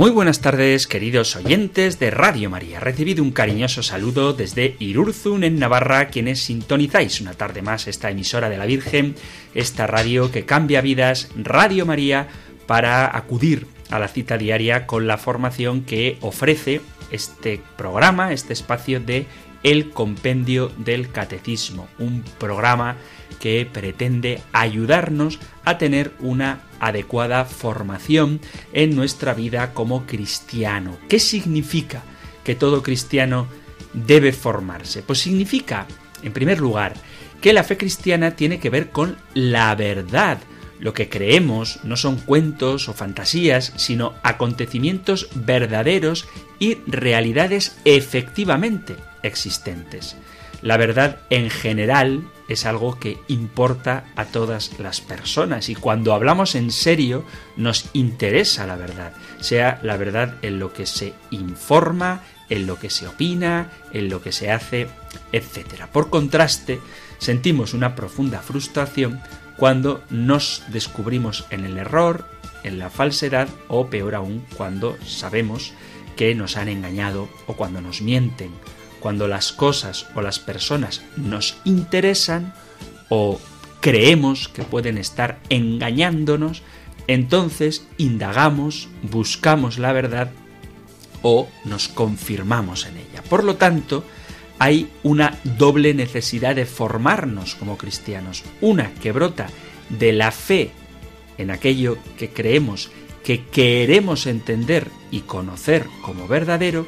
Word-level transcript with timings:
Muy 0.00 0.12
buenas 0.12 0.40
tardes, 0.40 0.86
queridos 0.86 1.36
oyentes 1.36 1.98
de 1.98 2.10
Radio 2.10 2.48
María. 2.48 2.80
Recibido 2.80 3.22
un 3.22 3.32
cariñoso 3.32 3.82
saludo 3.82 4.32
desde 4.32 4.74
Irurzun, 4.78 5.44
en 5.44 5.58
Navarra, 5.58 6.08
quienes 6.08 6.40
sintonizáis 6.40 7.20
una 7.20 7.34
tarde 7.34 7.60
más 7.60 7.86
esta 7.86 8.10
emisora 8.10 8.48
de 8.48 8.56
la 8.56 8.64
Virgen, 8.64 9.14
esta 9.54 9.86
radio 9.86 10.32
que 10.32 10.46
cambia 10.46 10.80
vidas, 10.80 11.28
Radio 11.36 11.84
María, 11.84 12.28
para 12.66 13.14
acudir 13.14 13.66
a 13.90 13.98
la 13.98 14.08
cita 14.08 14.38
diaria 14.38 14.86
con 14.86 15.06
la 15.06 15.18
formación 15.18 15.82
que 15.82 16.16
ofrece 16.22 16.80
este 17.10 17.60
programa, 17.76 18.32
este 18.32 18.54
espacio 18.54 19.00
de 19.00 19.26
El 19.62 19.90
Compendio 19.90 20.72
del 20.78 21.12
Catecismo, 21.12 21.88
un 21.98 22.24
programa 22.38 22.96
que 23.40 23.66
pretende 23.70 24.42
ayudarnos 24.52 25.40
a 25.64 25.78
tener 25.78 26.12
una 26.20 26.60
adecuada 26.78 27.44
formación 27.46 28.40
en 28.72 28.94
nuestra 28.94 29.34
vida 29.34 29.74
como 29.74 30.06
cristiano. 30.06 30.98
¿Qué 31.08 31.18
significa 31.18 32.02
que 32.44 32.54
todo 32.54 32.82
cristiano 32.82 33.48
debe 33.92 34.32
formarse? 34.32 35.02
Pues 35.02 35.18
significa, 35.18 35.86
en 36.22 36.32
primer 36.32 36.60
lugar, 36.60 36.94
que 37.40 37.52
la 37.52 37.64
fe 37.64 37.76
cristiana 37.76 38.36
tiene 38.36 38.60
que 38.60 38.70
ver 38.70 38.90
con 38.90 39.16
la 39.34 39.74
verdad. 39.74 40.38
Lo 40.78 40.94
que 40.94 41.08
creemos 41.08 41.80
no 41.82 41.96
son 41.96 42.16
cuentos 42.16 42.88
o 42.88 42.94
fantasías, 42.94 43.72
sino 43.76 44.14
acontecimientos 44.22 45.28
verdaderos 45.34 46.26
y 46.58 46.76
realidades 46.86 47.78
efectivamente 47.84 48.96
existentes. 49.22 50.16
La 50.62 50.76
verdad 50.76 51.20
en 51.30 51.50
general 51.50 52.22
es 52.50 52.66
algo 52.66 52.98
que 52.98 53.18
importa 53.28 54.06
a 54.16 54.24
todas 54.24 54.78
las 54.80 55.00
personas. 55.00 55.68
Y 55.68 55.76
cuando 55.76 56.12
hablamos 56.12 56.56
en 56.56 56.72
serio 56.72 57.24
nos 57.56 57.88
interesa 57.92 58.66
la 58.66 58.74
verdad, 58.74 59.12
sea 59.38 59.78
la 59.84 59.96
verdad 59.96 60.34
en 60.42 60.58
lo 60.58 60.72
que 60.72 60.84
se 60.84 61.14
informa, 61.30 62.22
en 62.48 62.66
lo 62.66 62.76
que 62.76 62.90
se 62.90 63.06
opina, 63.06 63.70
en 63.92 64.08
lo 64.08 64.20
que 64.20 64.32
se 64.32 64.50
hace, 64.50 64.88
etc. 65.30 65.86
Por 65.92 66.10
contraste, 66.10 66.80
sentimos 67.18 67.72
una 67.72 67.94
profunda 67.94 68.40
frustración 68.40 69.22
cuando 69.56 70.02
nos 70.10 70.64
descubrimos 70.68 71.46
en 71.50 71.64
el 71.64 71.78
error, 71.78 72.28
en 72.64 72.80
la 72.80 72.90
falsedad 72.90 73.48
o 73.68 73.86
peor 73.86 74.16
aún 74.16 74.44
cuando 74.56 74.98
sabemos 75.06 75.72
que 76.16 76.34
nos 76.34 76.56
han 76.56 76.68
engañado 76.68 77.28
o 77.46 77.54
cuando 77.54 77.80
nos 77.80 78.02
mienten 78.02 78.50
cuando 79.00 79.26
las 79.26 79.52
cosas 79.52 80.06
o 80.14 80.22
las 80.22 80.38
personas 80.38 81.02
nos 81.16 81.56
interesan 81.64 82.54
o 83.08 83.40
creemos 83.80 84.48
que 84.48 84.62
pueden 84.62 84.98
estar 84.98 85.40
engañándonos, 85.48 86.62
entonces 87.06 87.86
indagamos, 87.96 88.88
buscamos 89.02 89.78
la 89.78 89.92
verdad 89.92 90.30
o 91.22 91.48
nos 91.64 91.88
confirmamos 91.88 92.86
en 92.86 92.98
ella. 92.98 93.22
Por 93.28 93.44
lo 93.44 93.56
tanto, 93.56 94.04
hay 94.58 94.90
una 95.02 95.38
doble 95.42 95.94
necesidad 95.94 96.54
de 96.54 96.66
formarnos 96.66 97.54
como 97.54 97.78
cristianos. 97.78 98.44
Una 98.60 98.92
que 98.94 99.12
brota 99.12 99.48
de 99.88 100.12
la 100.12 100.30
fe 100.30 100.70
en 101.38 101.50
aquello 101.50 101.96
que 102.18 102.28
creemos, 102.28 102.90
que 103.24 103.46
queremos 103.46 104.26
entender 104.26 104.88
y 105.10 105.20
conocer 105.20 105.86
como 106.02 106.28
verdadero, 106.28 106.86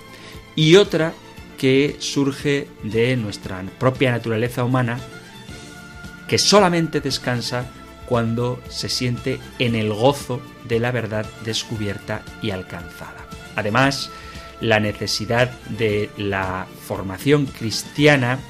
y 0.54 0.76
otra 0.76 1.14
que 1.62 1.94
surge 2.00 2.66
de 2.82 3.16
nuestra 3.16 3.62
propia 3.78 4.10
naturaleza 4.10 4.64
humana, 4.64 4.98
que 6.26 6.36
solamente 6.36 7.00
descansa 7.00 7.70
cuando 8.06 8.60
se 8.68 8.88
siente 8.88 9.38
en 9.60 9.76
el 9.76 9.92
gozo 9.92 10.42
de 10.64 10.80
la 10.80 10.90
verdad 10.90 11.24
descubierta 11.44 12.24
y 12.42 12.50
alcanzada. 12.50 13.28
Además, 13.54 14.10
la 14.60 14.80
necesidad 14.80 15.52
de 15.68 16.10
la 16.16 16.66
formación 16.84 17.46
cristiana 17.46 18.40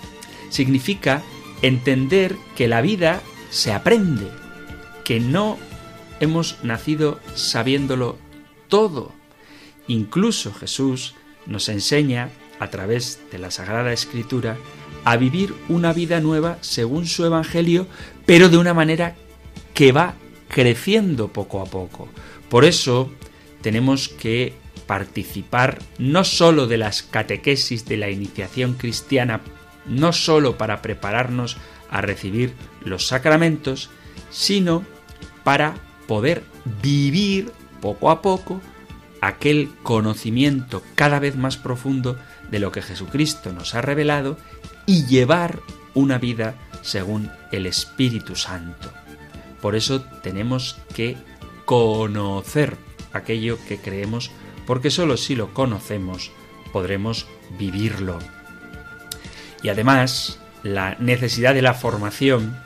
significa 0.49 1.23
entender 1.61 2.35
que 2.57 2.67
la 2.67 2.81
vida 2.81 3.21
se 3.51 3.75
aprende, 3.75 4.31
que 5.05 5.21
no 5.21 5.59
hemos 6.19 6.65
nacido 6.65 7.21
sabiéndolo 7.35 8.17
todo. 8.69 9.13
Incluso 9.87 10.55
Jesús 10.55 11.15
nos 11.45 11.69
enseña 11.69 12.31
a 12.63 12.71
través 12.71 13.21
de 13.33 13.39
la 13.39 13.51
Sagrada 13.51 13.93
Escritura, 13.93 14.57
a 15.05 15.17
vivir 15.17 15.53
una 15.69 15.93
vida 15.93 16.21
nueva 16.21 16.59
según 16.61 17.07
su 17.07 17.25
Evangelio, 17.25 17.89
pero 18.25 18.49
de 18.49 18.57
una 18.57 18.73
manera 18.73 19.17
que 19.75 19.91
va 19.91 20.15
creciendo 20.49 21.29
poco 21.29 21.61
a 21.61 21.65
poco. 21.65 22.09
Por 22.49 22.65
eso 22.65 23.11
tenemos 23.63 24.09
que 24.09 24.55
participar 24.87 25.81
no 25.99 26.23
sólo 26.23 26.69
de 26.69 26.79
las 26.79 27.03
catequesis 27.03 27.85
de 27.87 27.97
la 27.97 28.11
iniciación 28.11 28.75
cristiana, 28.75 29.41
no 29.87 30.13
sólo 30.13 30.57
para 30.57 30.83
prepararnos 30.83 31.57
a 31.91 32.01
recibir 32.01 32.55
los 32.85 33.09
sacramentos, 33.09 33.91
sino 34.31 34.85
para 35.43 35.75
poder 36.07 36.45
vivir 36.81 37.51
poco 37.81 38.11
a 38.11 38.23
poco 38.23 38.61
aquel 39.21 39.71
conocimiento 39.83 40.83
cada 40.95 41.19
vez 41.19 41.37
más 41.37 41.57
profundo 41.57 42.19
de 42.53 42.61
lo 42.61 42.71
que 42.71 42.83
Jesucristo 42.83 43.53
nos 43.53 43.75
ha 43.75 43.81
revelado 43.81 44.37
y 44.87 45.07
llevar 45.07 45.61
una 45.95 46.19
vida 46.19 46.55
según 46.83 47.31
el 47.51 47.67
Espíritu 47.67 48.37
Santo. 48.37 48.93
Por 49.61 49.75
eso 49.75 50.03
tenemos 50.23 50.77
que 50.95 51.17
conocer 51.65 52.77
aquello 53.13 53.59
que 53.67 53.79
creemos, 53.79 54.31
porque 54.67 54.91
sólo 54.91 55.17
si 55.17 55.35
lo 55.35 55.55
conocemos 55.55 56.31
podremos 56.73 57.27
vivirlo. 57.59 58.19
Y 59.63 59.71
además, 59.71 60.39
la 60.63 60.97
necesidad 60.99 61.55
de 61.55 61.63
la 61.63 61.75
formación 61.75 62.57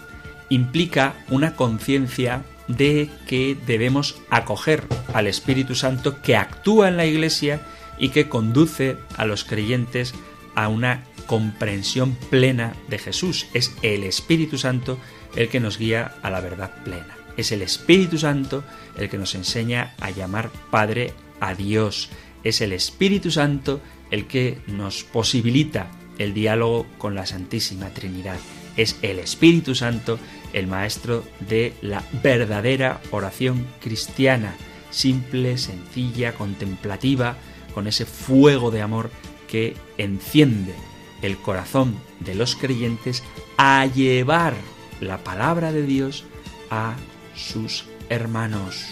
implica 0.49 1.15
una 1.29 1.55
conciencia 1.55 2.43
de 2.67 3.09
que 3.29 3.57
debemos 3.67 4.17
acoger 4.31 4.85
al 5.15 5.29
Espíritu 5.29 5.77
Santo 5.77 6.21
que 6.23 6.37
actúa 6.37 6.89
en 6.89 6.97
la 6.97 7.07
Iglesia 7.07 7.61
y 7.99 8.11
que 8.11 8.29
conduce 8.29 8.97
a 9.17 9.25
los 9.27 9.45
creyentes 9.45 10.15
a 10.55 10.69
una 10.69 11.05
comprensión 11.27 12.17
plena 12.31 12.75
de 12.89 12.99
Jesús. 12.99 13.47
Es 13.55 13.75
el 13.83 14.05
Espíritu 14.05 14.59
Santo 14.59 14.99
el 15.35 15.49
que 15.49 15.61
nos 15.61 15.79
guía 15.79 16.15
a 16.23 16.31
la 16.31 16.41
verdad 16.41 16.83
plena. 16.85 17.17
Es 17.37 17.53
el 17.53 17.63
Espíritu 17.63 18.19
Santo 18.19 18.65
el 18.97 19.09
que 19.09 19.19
nos 19.19 19.35
enseña 19.35 19.95
a 20.01 20.11
llamar 20.11 20.51
Padre 20.71 21.13
a 21.41 21.55
Dios. 21.55 22.09
Es 22.43 22.61
el 22.61 22.73
Espíritu 22.73 23.31
Santo 23.31 23.81
el 24.11 24.27
que 24.27 24.59
nos 24.67 25.05
posibilita 25.05 25.91
el 26.19 26.33
diálogo 26.33 26.87
con 26.99 27.15
la 27.15 27.27
Santísima 27.27 27.91
Trinidad. 27.91 28.39
Es 28.77 28.97
el 29.03 29.19
Espíritu 29.19 29.75
Santo 29.75 30.19
el 30.53 30.67
maestro 30.67 31.25
de 31.49 31.75
la 31.83 32.03
verdadera 32.23 33.01
oración 33.11 33.67
cristiana, 33.81 34.55
simple, 34.91 35.59
sencilla, 35.59 36.35
contemplativa, 36.35 37.37
con 37.77 37.87
ese 37.87 38.07
fuego 38.07 38.71
de 38.71 38.81
amor 38.81 39.11
que 39.49 39.77
enciende 39.99 40.75
el 41.21 41.37
corazón 41.37 41.95
de 42.21 42.35
los 42.35 42.57
creyentes 42.57 43.23
a 43.59 43.85
llevar 43.85 44.55
la 45.03 45.19
palabra 45.19 45.73
de 45.73 45.83
Dios 45.83 46.25
a 46.71 46.95
sus 47.35 47.85
hermanos. 48.09 48.87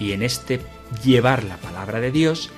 Y 0.00 0.12
en 0.12 0.22
este 0.22 0.62
llevar 1.04 1.44
la 1.44 1.58
palabra 1.58 2.00
de 2.00 2.12
Dios 2.12 2.48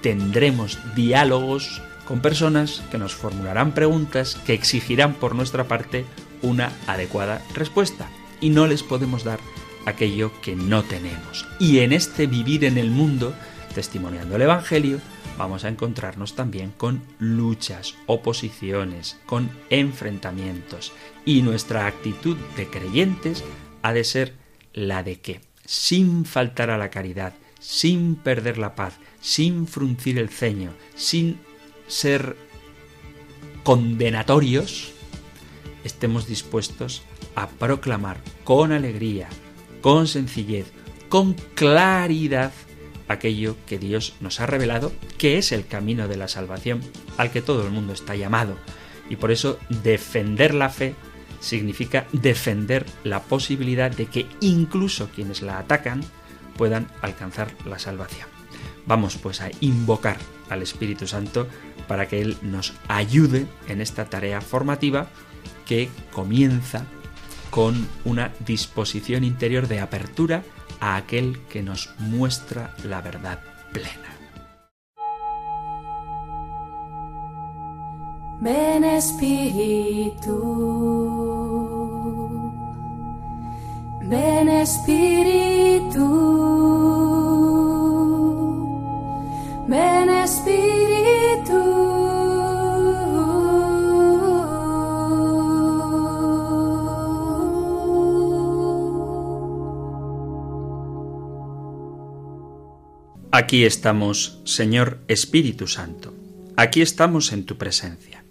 tendremos 0.00 0.78
diálogos 0.94 1.82
con 2.06 2.20
personas 2.20 2.84
que 2.92 2.98
nos 2.98 3.16
formularán 3.16 3.72
preguntas 3.72 4.36
que 4.46 4.54
exigirán 4.54 5.14
por 5.14 5.34
nuestra 5.34 5.64
parte 5.64 6.04
una 6.40 6.70
adecuada 6.86 7.42
respuesta. 7.52 8.08
Y 8.40 8.50
no 8.50 8.68
les 8.68 8.84
podemos 8.84 9.24
dar 9.24 9.40
aquello 9.88 10.32
que 10.40 10.56
no 10.56 10.82
tenemos. 10.84 11.46
Y 11.58 11.78
en 11.80 11.92
este 11.92 12.26
vivir 12.26 12.64
en 12.64 12.78
el 12.78 12.90
mundo, 12.90 13.34
testimoniando 13.74 14.36
el 14.36 14.42
Evangelio, 14.42 15.00
vamos 15.36 15.64
a 15.64 15.68
encontrarnos 15.68 16.34
también 16.34 16.72
con 16.76 17.02
luchas, 17.18 17.94
oposiciones, 18.06 19.18
con 19.26 19.50
enfrentamientos. 19.70 20.92
Y 21.24 21.42
nuestra 21.42 21.86
actitud 21.86 22.36
de 22.56 22.66
creyentes 22.66 23.44
ha 23.82 23.92
de 23.92 24.04
ser 24.04 24.34
la 24.72 25.02
de 25.02 25.20
que, 25.20 25.40
sin 25.64 26.24
faltar 26.24 26.70
a 26.70 26.78
la 26.78 26.90
caridad, 26.90 27.34
sin 27.60 28.16
perder 28.16 28.58
la 28.58 28.74
paz, 28.74 28.94
sin 29.20 29.66
fruncir 29.66 30.18
el 30.18 30.28
ceño, 30.28 30.72
sin 30.94 31.38
ser 31.86 32.36
condenatorios, 33.62 34.92
estemos 35.84 36.26
dispuestos 36.26 37.02
a 37.34 37.48
proclamar 37.48 38.20
con 38.44 38.72
alegría, 38.72 39.28
con 39.80 40.06
sencillez, 40.06 40.66
con 41.08 41.34
claridad 41.54 42.52
aquello 43.08 43.56
que 43.66 43.78
Dios 43.78 44.14
nos 44.20 44.40
ha 44.40 44.46
revelado, 44.46 44.92
que 45.16 45.38
es 45.38 45.52
el 45.52 45.66
camino 45.66 46.08
de 46.08 46.16
la 46.16 46.28
salvación 46.28 46.80
al 47.16 47.30
que 47.30 47.42
todo 47.42 47.64
el 47.64 47.72
mundo 47.72 47.92
está 47.92 48.14
llamado. 48.14 48.56
Y 49.08 49.16
por 49.16 49.30
eso 49.30 49.58
defender 49.68 50.54
la 50.54 50.68
fe 50.68 50.94
significa 51.40 52.06
defender 52.12 52.84
la 53.04 53.22
posibilidad 53.22 53.90
de 53.90 54.06
que 54.06 54.26
incluso 54.40 55.08
quienes 55.14 55.42
la 55.42 55.58
atacan 55.58 56.02
puedan 56.56 56.88
alcanzar 57.00 57.48
la 57.64 57.78
salvación. 57.78 58.28
Vamos 58.86 59.16
pues 59.16 59.40
a 59.40 59.50
invocar 59.60 60.18
al 60.50 60.62
Espíritu 60.62 61.06
Santo 61.06 61.46
para 61.86 62.08
que 62.08 62.20
Él 62.20 62.36
nos 62.42 62.74
ayude 62.88 63.46
en 63.68 63.80
esta 63.80 64.06
tarea 64.06 64.40
formativa 64.40 65.08
que 65.66 65.88
comienza 66.10 66.84
con 67.50 67.88
una 68.04 68.32
disposición 68.46 69.24
interior 69.24 69.68
de 69.68 69.80
apertura 69.80 70.42
a 70.80 70.96
aquel 70.96 71.40
que 71.48 71.62
nos 71.62 71.90
muestra 71.98 72.74
la 72.84 73.00
verdad 73.00 73.40
plena. 73.72 74.18
Ven 78.40 78.84
Espíritu, 78.84 80.36
ven 84.02 84.48
Espíritu, 84.48 86.06
ven 89.66 90.08
Espíritu. 90.08 91.07
Aquí 103.30 103.66
estamos, 103.66 104.40
Señor 104.44 105.00
Espíritu 105.06 105.66
Santo, 105.66 106.14
aquí 106.56 106.80
estamos 106.80 107.30
en 107.34 107.44
tu 107.44 107.58
presencia. 107.58 108.24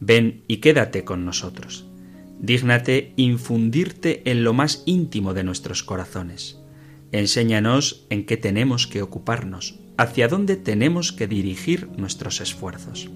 Ven 0.00 0.44
y 0.48 0.58
quédate 0.58 1.04
con 1.04 1.26
nosotros. 1.26 1.84
Dígnate 2.38 3.12
infundirte 3.16 4.22
en 4.30 4.42
lo 4.42 4.54
más 4.54 4.82
íntimo 4.86 5.34
de 5.34 5.44
nuestros 5.44 5.82
corazones. 5.82 6.58
Enséñanos 7.12 8.06
en 8.08 8.24
qué 8.24 8.38
tenemos 8.38 8.86
que 8.86 9.02
ocuparnos, 9.02 9.78
hacia 9.98 10.26
dónde 10.26 10.56
tenemos 10.56 11.12
que 11.12 11.26
dirigir 11.26 11.90
nuestros 11.98 12.40
esfuerzos. 12.40 13.10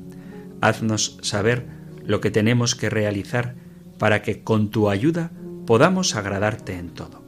Haznos 0.61 1.17
saber 1.23 1.67
lo 2.05 2.21
que 2.21 2.31
tenemos 2.31 2.75
que 2.75 2.91
realizar 2.91 3.55
para 3.99 4.21
que 4.21 4.43
con 4.43 4.69
tu 4.69 4.91
ayuda 4.91 5.33
podamos 5.65 6.17
agradarte 6.17 6.77
en 6.77 6.91
todo. 6.91 7.24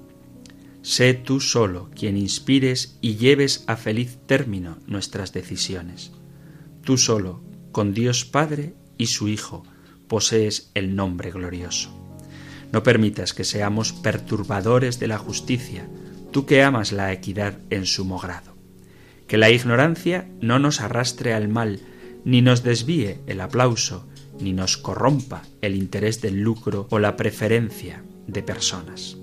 Sé 0.88 1.14
tú 1.14 1.40
solo 1.40 1.90
quien 1.96 2.16
inspires 2.16 2.96
y 3.00 3.16
lleves 3.16 3.64
a 3.66 3.74
feliz 3.74 4.18
término 4.24 4.78
nuestras 4.86 5.32
decisiones. 5.32 6.12
Tú 6.84 6.96
solo, 6.96 7.42
con 7.72 7.92
Dios 7.92 8.24
Padre 8.24 8.76
y 8.96 9.06
su 9.06 9.26
Hijo, 9.26 9.64
posees 10.06 10.70
el 10.74 10.94
nombre 10.94 11.32
glorioso. 11.32 11.90
No 12.70 12.84
permitas 12.84 13.34
que 13.34 13.42
seamos 13.42 13.92
perturbadores 13.92 15.00
de 15.00 15.08
la 15.08 15.18
justicia, 15.18 15.88
tú 16.30 16.46
que 16.46 16.62
amas 16.62 16.92
la 16.92 17.12
equidad 17.12 17.58
en 17.70 17.84
sumo 17.84 18.20
grado. 18.20 18.54
Que 19.26 19.38
la 19.38 19.50
ignorancia 19.50 20.30
no 20.40 20.60
nos 20.60 20.80
arrastre 20.80 21.34
al 21.34 21.48
mal, 21.48 21.80
ni 22.24 22.42
nos 22.42 22.62
desvíe 22.62 23.18
el 23.26 23.40
aplauso, 23.40 24.06
ni 24.38 24.52
nos 24.52 24.76
corrompa 24.76 25.42
el 25.62 25.74
interés 25.74 26.20
del 26.20 26.42
lucro 26.42 26.86
o 26.90 27.00
la 27.00 27.16
preferencia 27.16 28.04
de 28.28 28.44
personas. 28.44 29.16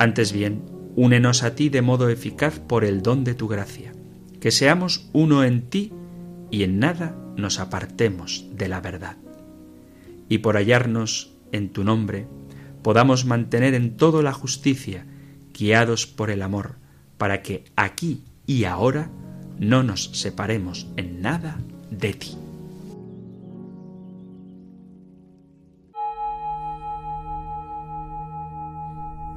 Antes 0.00 0.32
bien, 0.32 0.62
únenos 0.96 1.42
a 1.42 1.54
ti 1.54 1.68
de 1.68 1.82
modo 1.82 2.08
eficaz 2.08 2.58
por 2.58 2.86
el 2.86 3.02
don 3.02 3.22
de 3.22 3.34
tu 3.34 3.48
gracia, 3.48 3.92
que 4.40 4.50
seamos 4.50 5.10
uno 5.12 5.44
en 5.44 5.68
ti 5.68 5.92
y 6.50 6.62
en 6.62 6.78
nada 6.78 7.14
nos 7.36 7.60
apartemos 7.60 8.46
de 8.54 8.68
la 8.68 8.80
verdad. 8.80 9.18
Y 10.26 10.38
por 10.38 10.56
hallarnos 10.56 11.34
en 11.52 11.68
tu 11.68 11.84
nombre, 11.84 12.26
podamos 12.82 13.26
mantener 13.26 13.74
en 13.74 13.98
todo 13.98 14.22
la 14.22 14.32
justicia, 14.32 15.04
guiados 15.52 16.06
por 16.06 16.30
el 16.30 16.40
amor, 16.40 16.76
para 17.18 17.42
que 17.42 17.66
aquí 17.76 18.24
y 18.46 18.64
ahora 18.64 19.10
no 19.58 19.82
nos 19.82 20.04
separemos 20.18 20.86
en 20.96 21.20
nada 21.20 21.58
de 21.90 22.14
ti. 22.14 22.38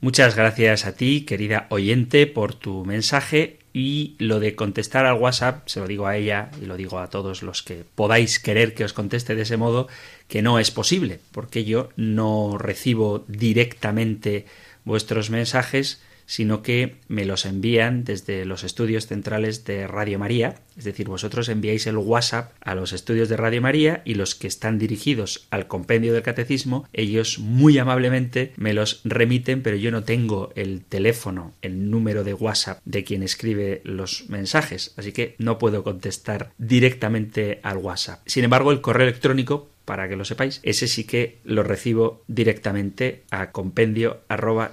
Muchas 0.00 0.36
gracias 0.36 0.86
a 0.86 0.92
ti, 0.92 1.22
querida 1.22 1.66
oyente, 1.70 2.28
por 2.28 2.54
tu 2.54 2.84
mensaje 2.84 3.57
y 3.72 4.16
lo 4.18 4.40
de 4.40 4.54
contestar 4.54 5.06
al 5.06 5.18
WhatsApp, 5.18 5.68
se 5.68 5.80
lo 5.80 5.86
digo 5.86 6.06
a 6.06 6.16
ella 6.16 6.50
y 6.60 6.66
lo 6.66 6.76
digo 6.76 6.98
a 6.98 7.10
todos 7.10 7.42
los 7.42 7.62
que 7.62 7.84
podáis 7.94 8.38
querer 8.38 8.74
que 8.74 8.84
os 8.84 8.92
conteste 8.92 9.34
de 9.34 9.42
ese 9.42 9.56
modo, 9.56 9.88
que 10.26 10.42
no 10.42 10.58
es 10.58 10.70
posible, 10.70 11.20
porque 11.32 11.64
yo 11.64 11.90
no 11.96 12.58
recibo 12.58 13.24
directamente 13.28 14.46
vuestros 14.84 15.30
mensajes, 15.30 16.00
sino 16.28 16.62
que 16.62 16.96
me 17.08 17.24
los 17.24 17.46
envían 17.46 18.04
desde 18.04 18.44
los 18.44 18.62
estudios 18.62 19.06
centrales 19.06 19.64
de 19.64 19.86
Radio 19.86 20.18
María, 20.18 20.56
es 20.76 20.84
decir, 20.84 21.08
vosotros 21.08 21.48
enviáis 21.48 21.86
el 21.86 21.96
WhatsApp 21.96 22.52
a 22.60 22.74
los 22.74 22.92
estudios 22.92 23.30
de 23.30 23.38
Radio 23.38 23.62
María 23.62 24.02
y 24.04 24.14
los 24.14 24.34
que 24.34 24.46
están 24.46 24.78
dirigidos 24.78 25.48
al 25.50 25.66
compendio 25.66 26.12
del 26.12 26.22
catecismo, 26.22 26.86
ellos 26.92 27.38
muy 27.38 27.78
amablemente 27.78 28.52
me 28.56 28.74
los 28.74 29.00
remiten, 29.04 29.62
pero 29.62 29.76
yo 29.76 29.90
no 29.90 30.04
tengo 30.04 30.52
el 30.54 30.84
teléfono, 30.84 31.54
el 31.62 31.90
número 31.90 32.24
de 32.24 32.34
WhatsApp 32.34 32.80
de 32.84 33.04
quien 33.04 33.22
escribe 33.22 33.80
los 33.84 34.28
mensajes, 34.28 34.92
así 34.98 35.12
que 35.12 35.34
no 35.38 35.58
puedo 35.58 35.82
contestar 35.82 36.52
directamente 36.58 37.58
al 37.62 37.78
WhatsApp. 37.78 38.20
Sin 38.26 38.44
embargo, 38.44 38.70
el 38.70 38.82
correo 38.82 39.08
electrónico 39.08 39.70
para 39.88 40.06
que 40.06 40.16
lo 40.16 40.26
sepáis, 40.26 40.60
ese 40.64 40.86
sí 40.86 41.04
que 41.04 41.38
lo 41.44 41.62
recibo 41.62 42.22
directamente 42.28 43.22
a 43.30 43.52
compendio 43.52 44.20
arroba 44.28 44.72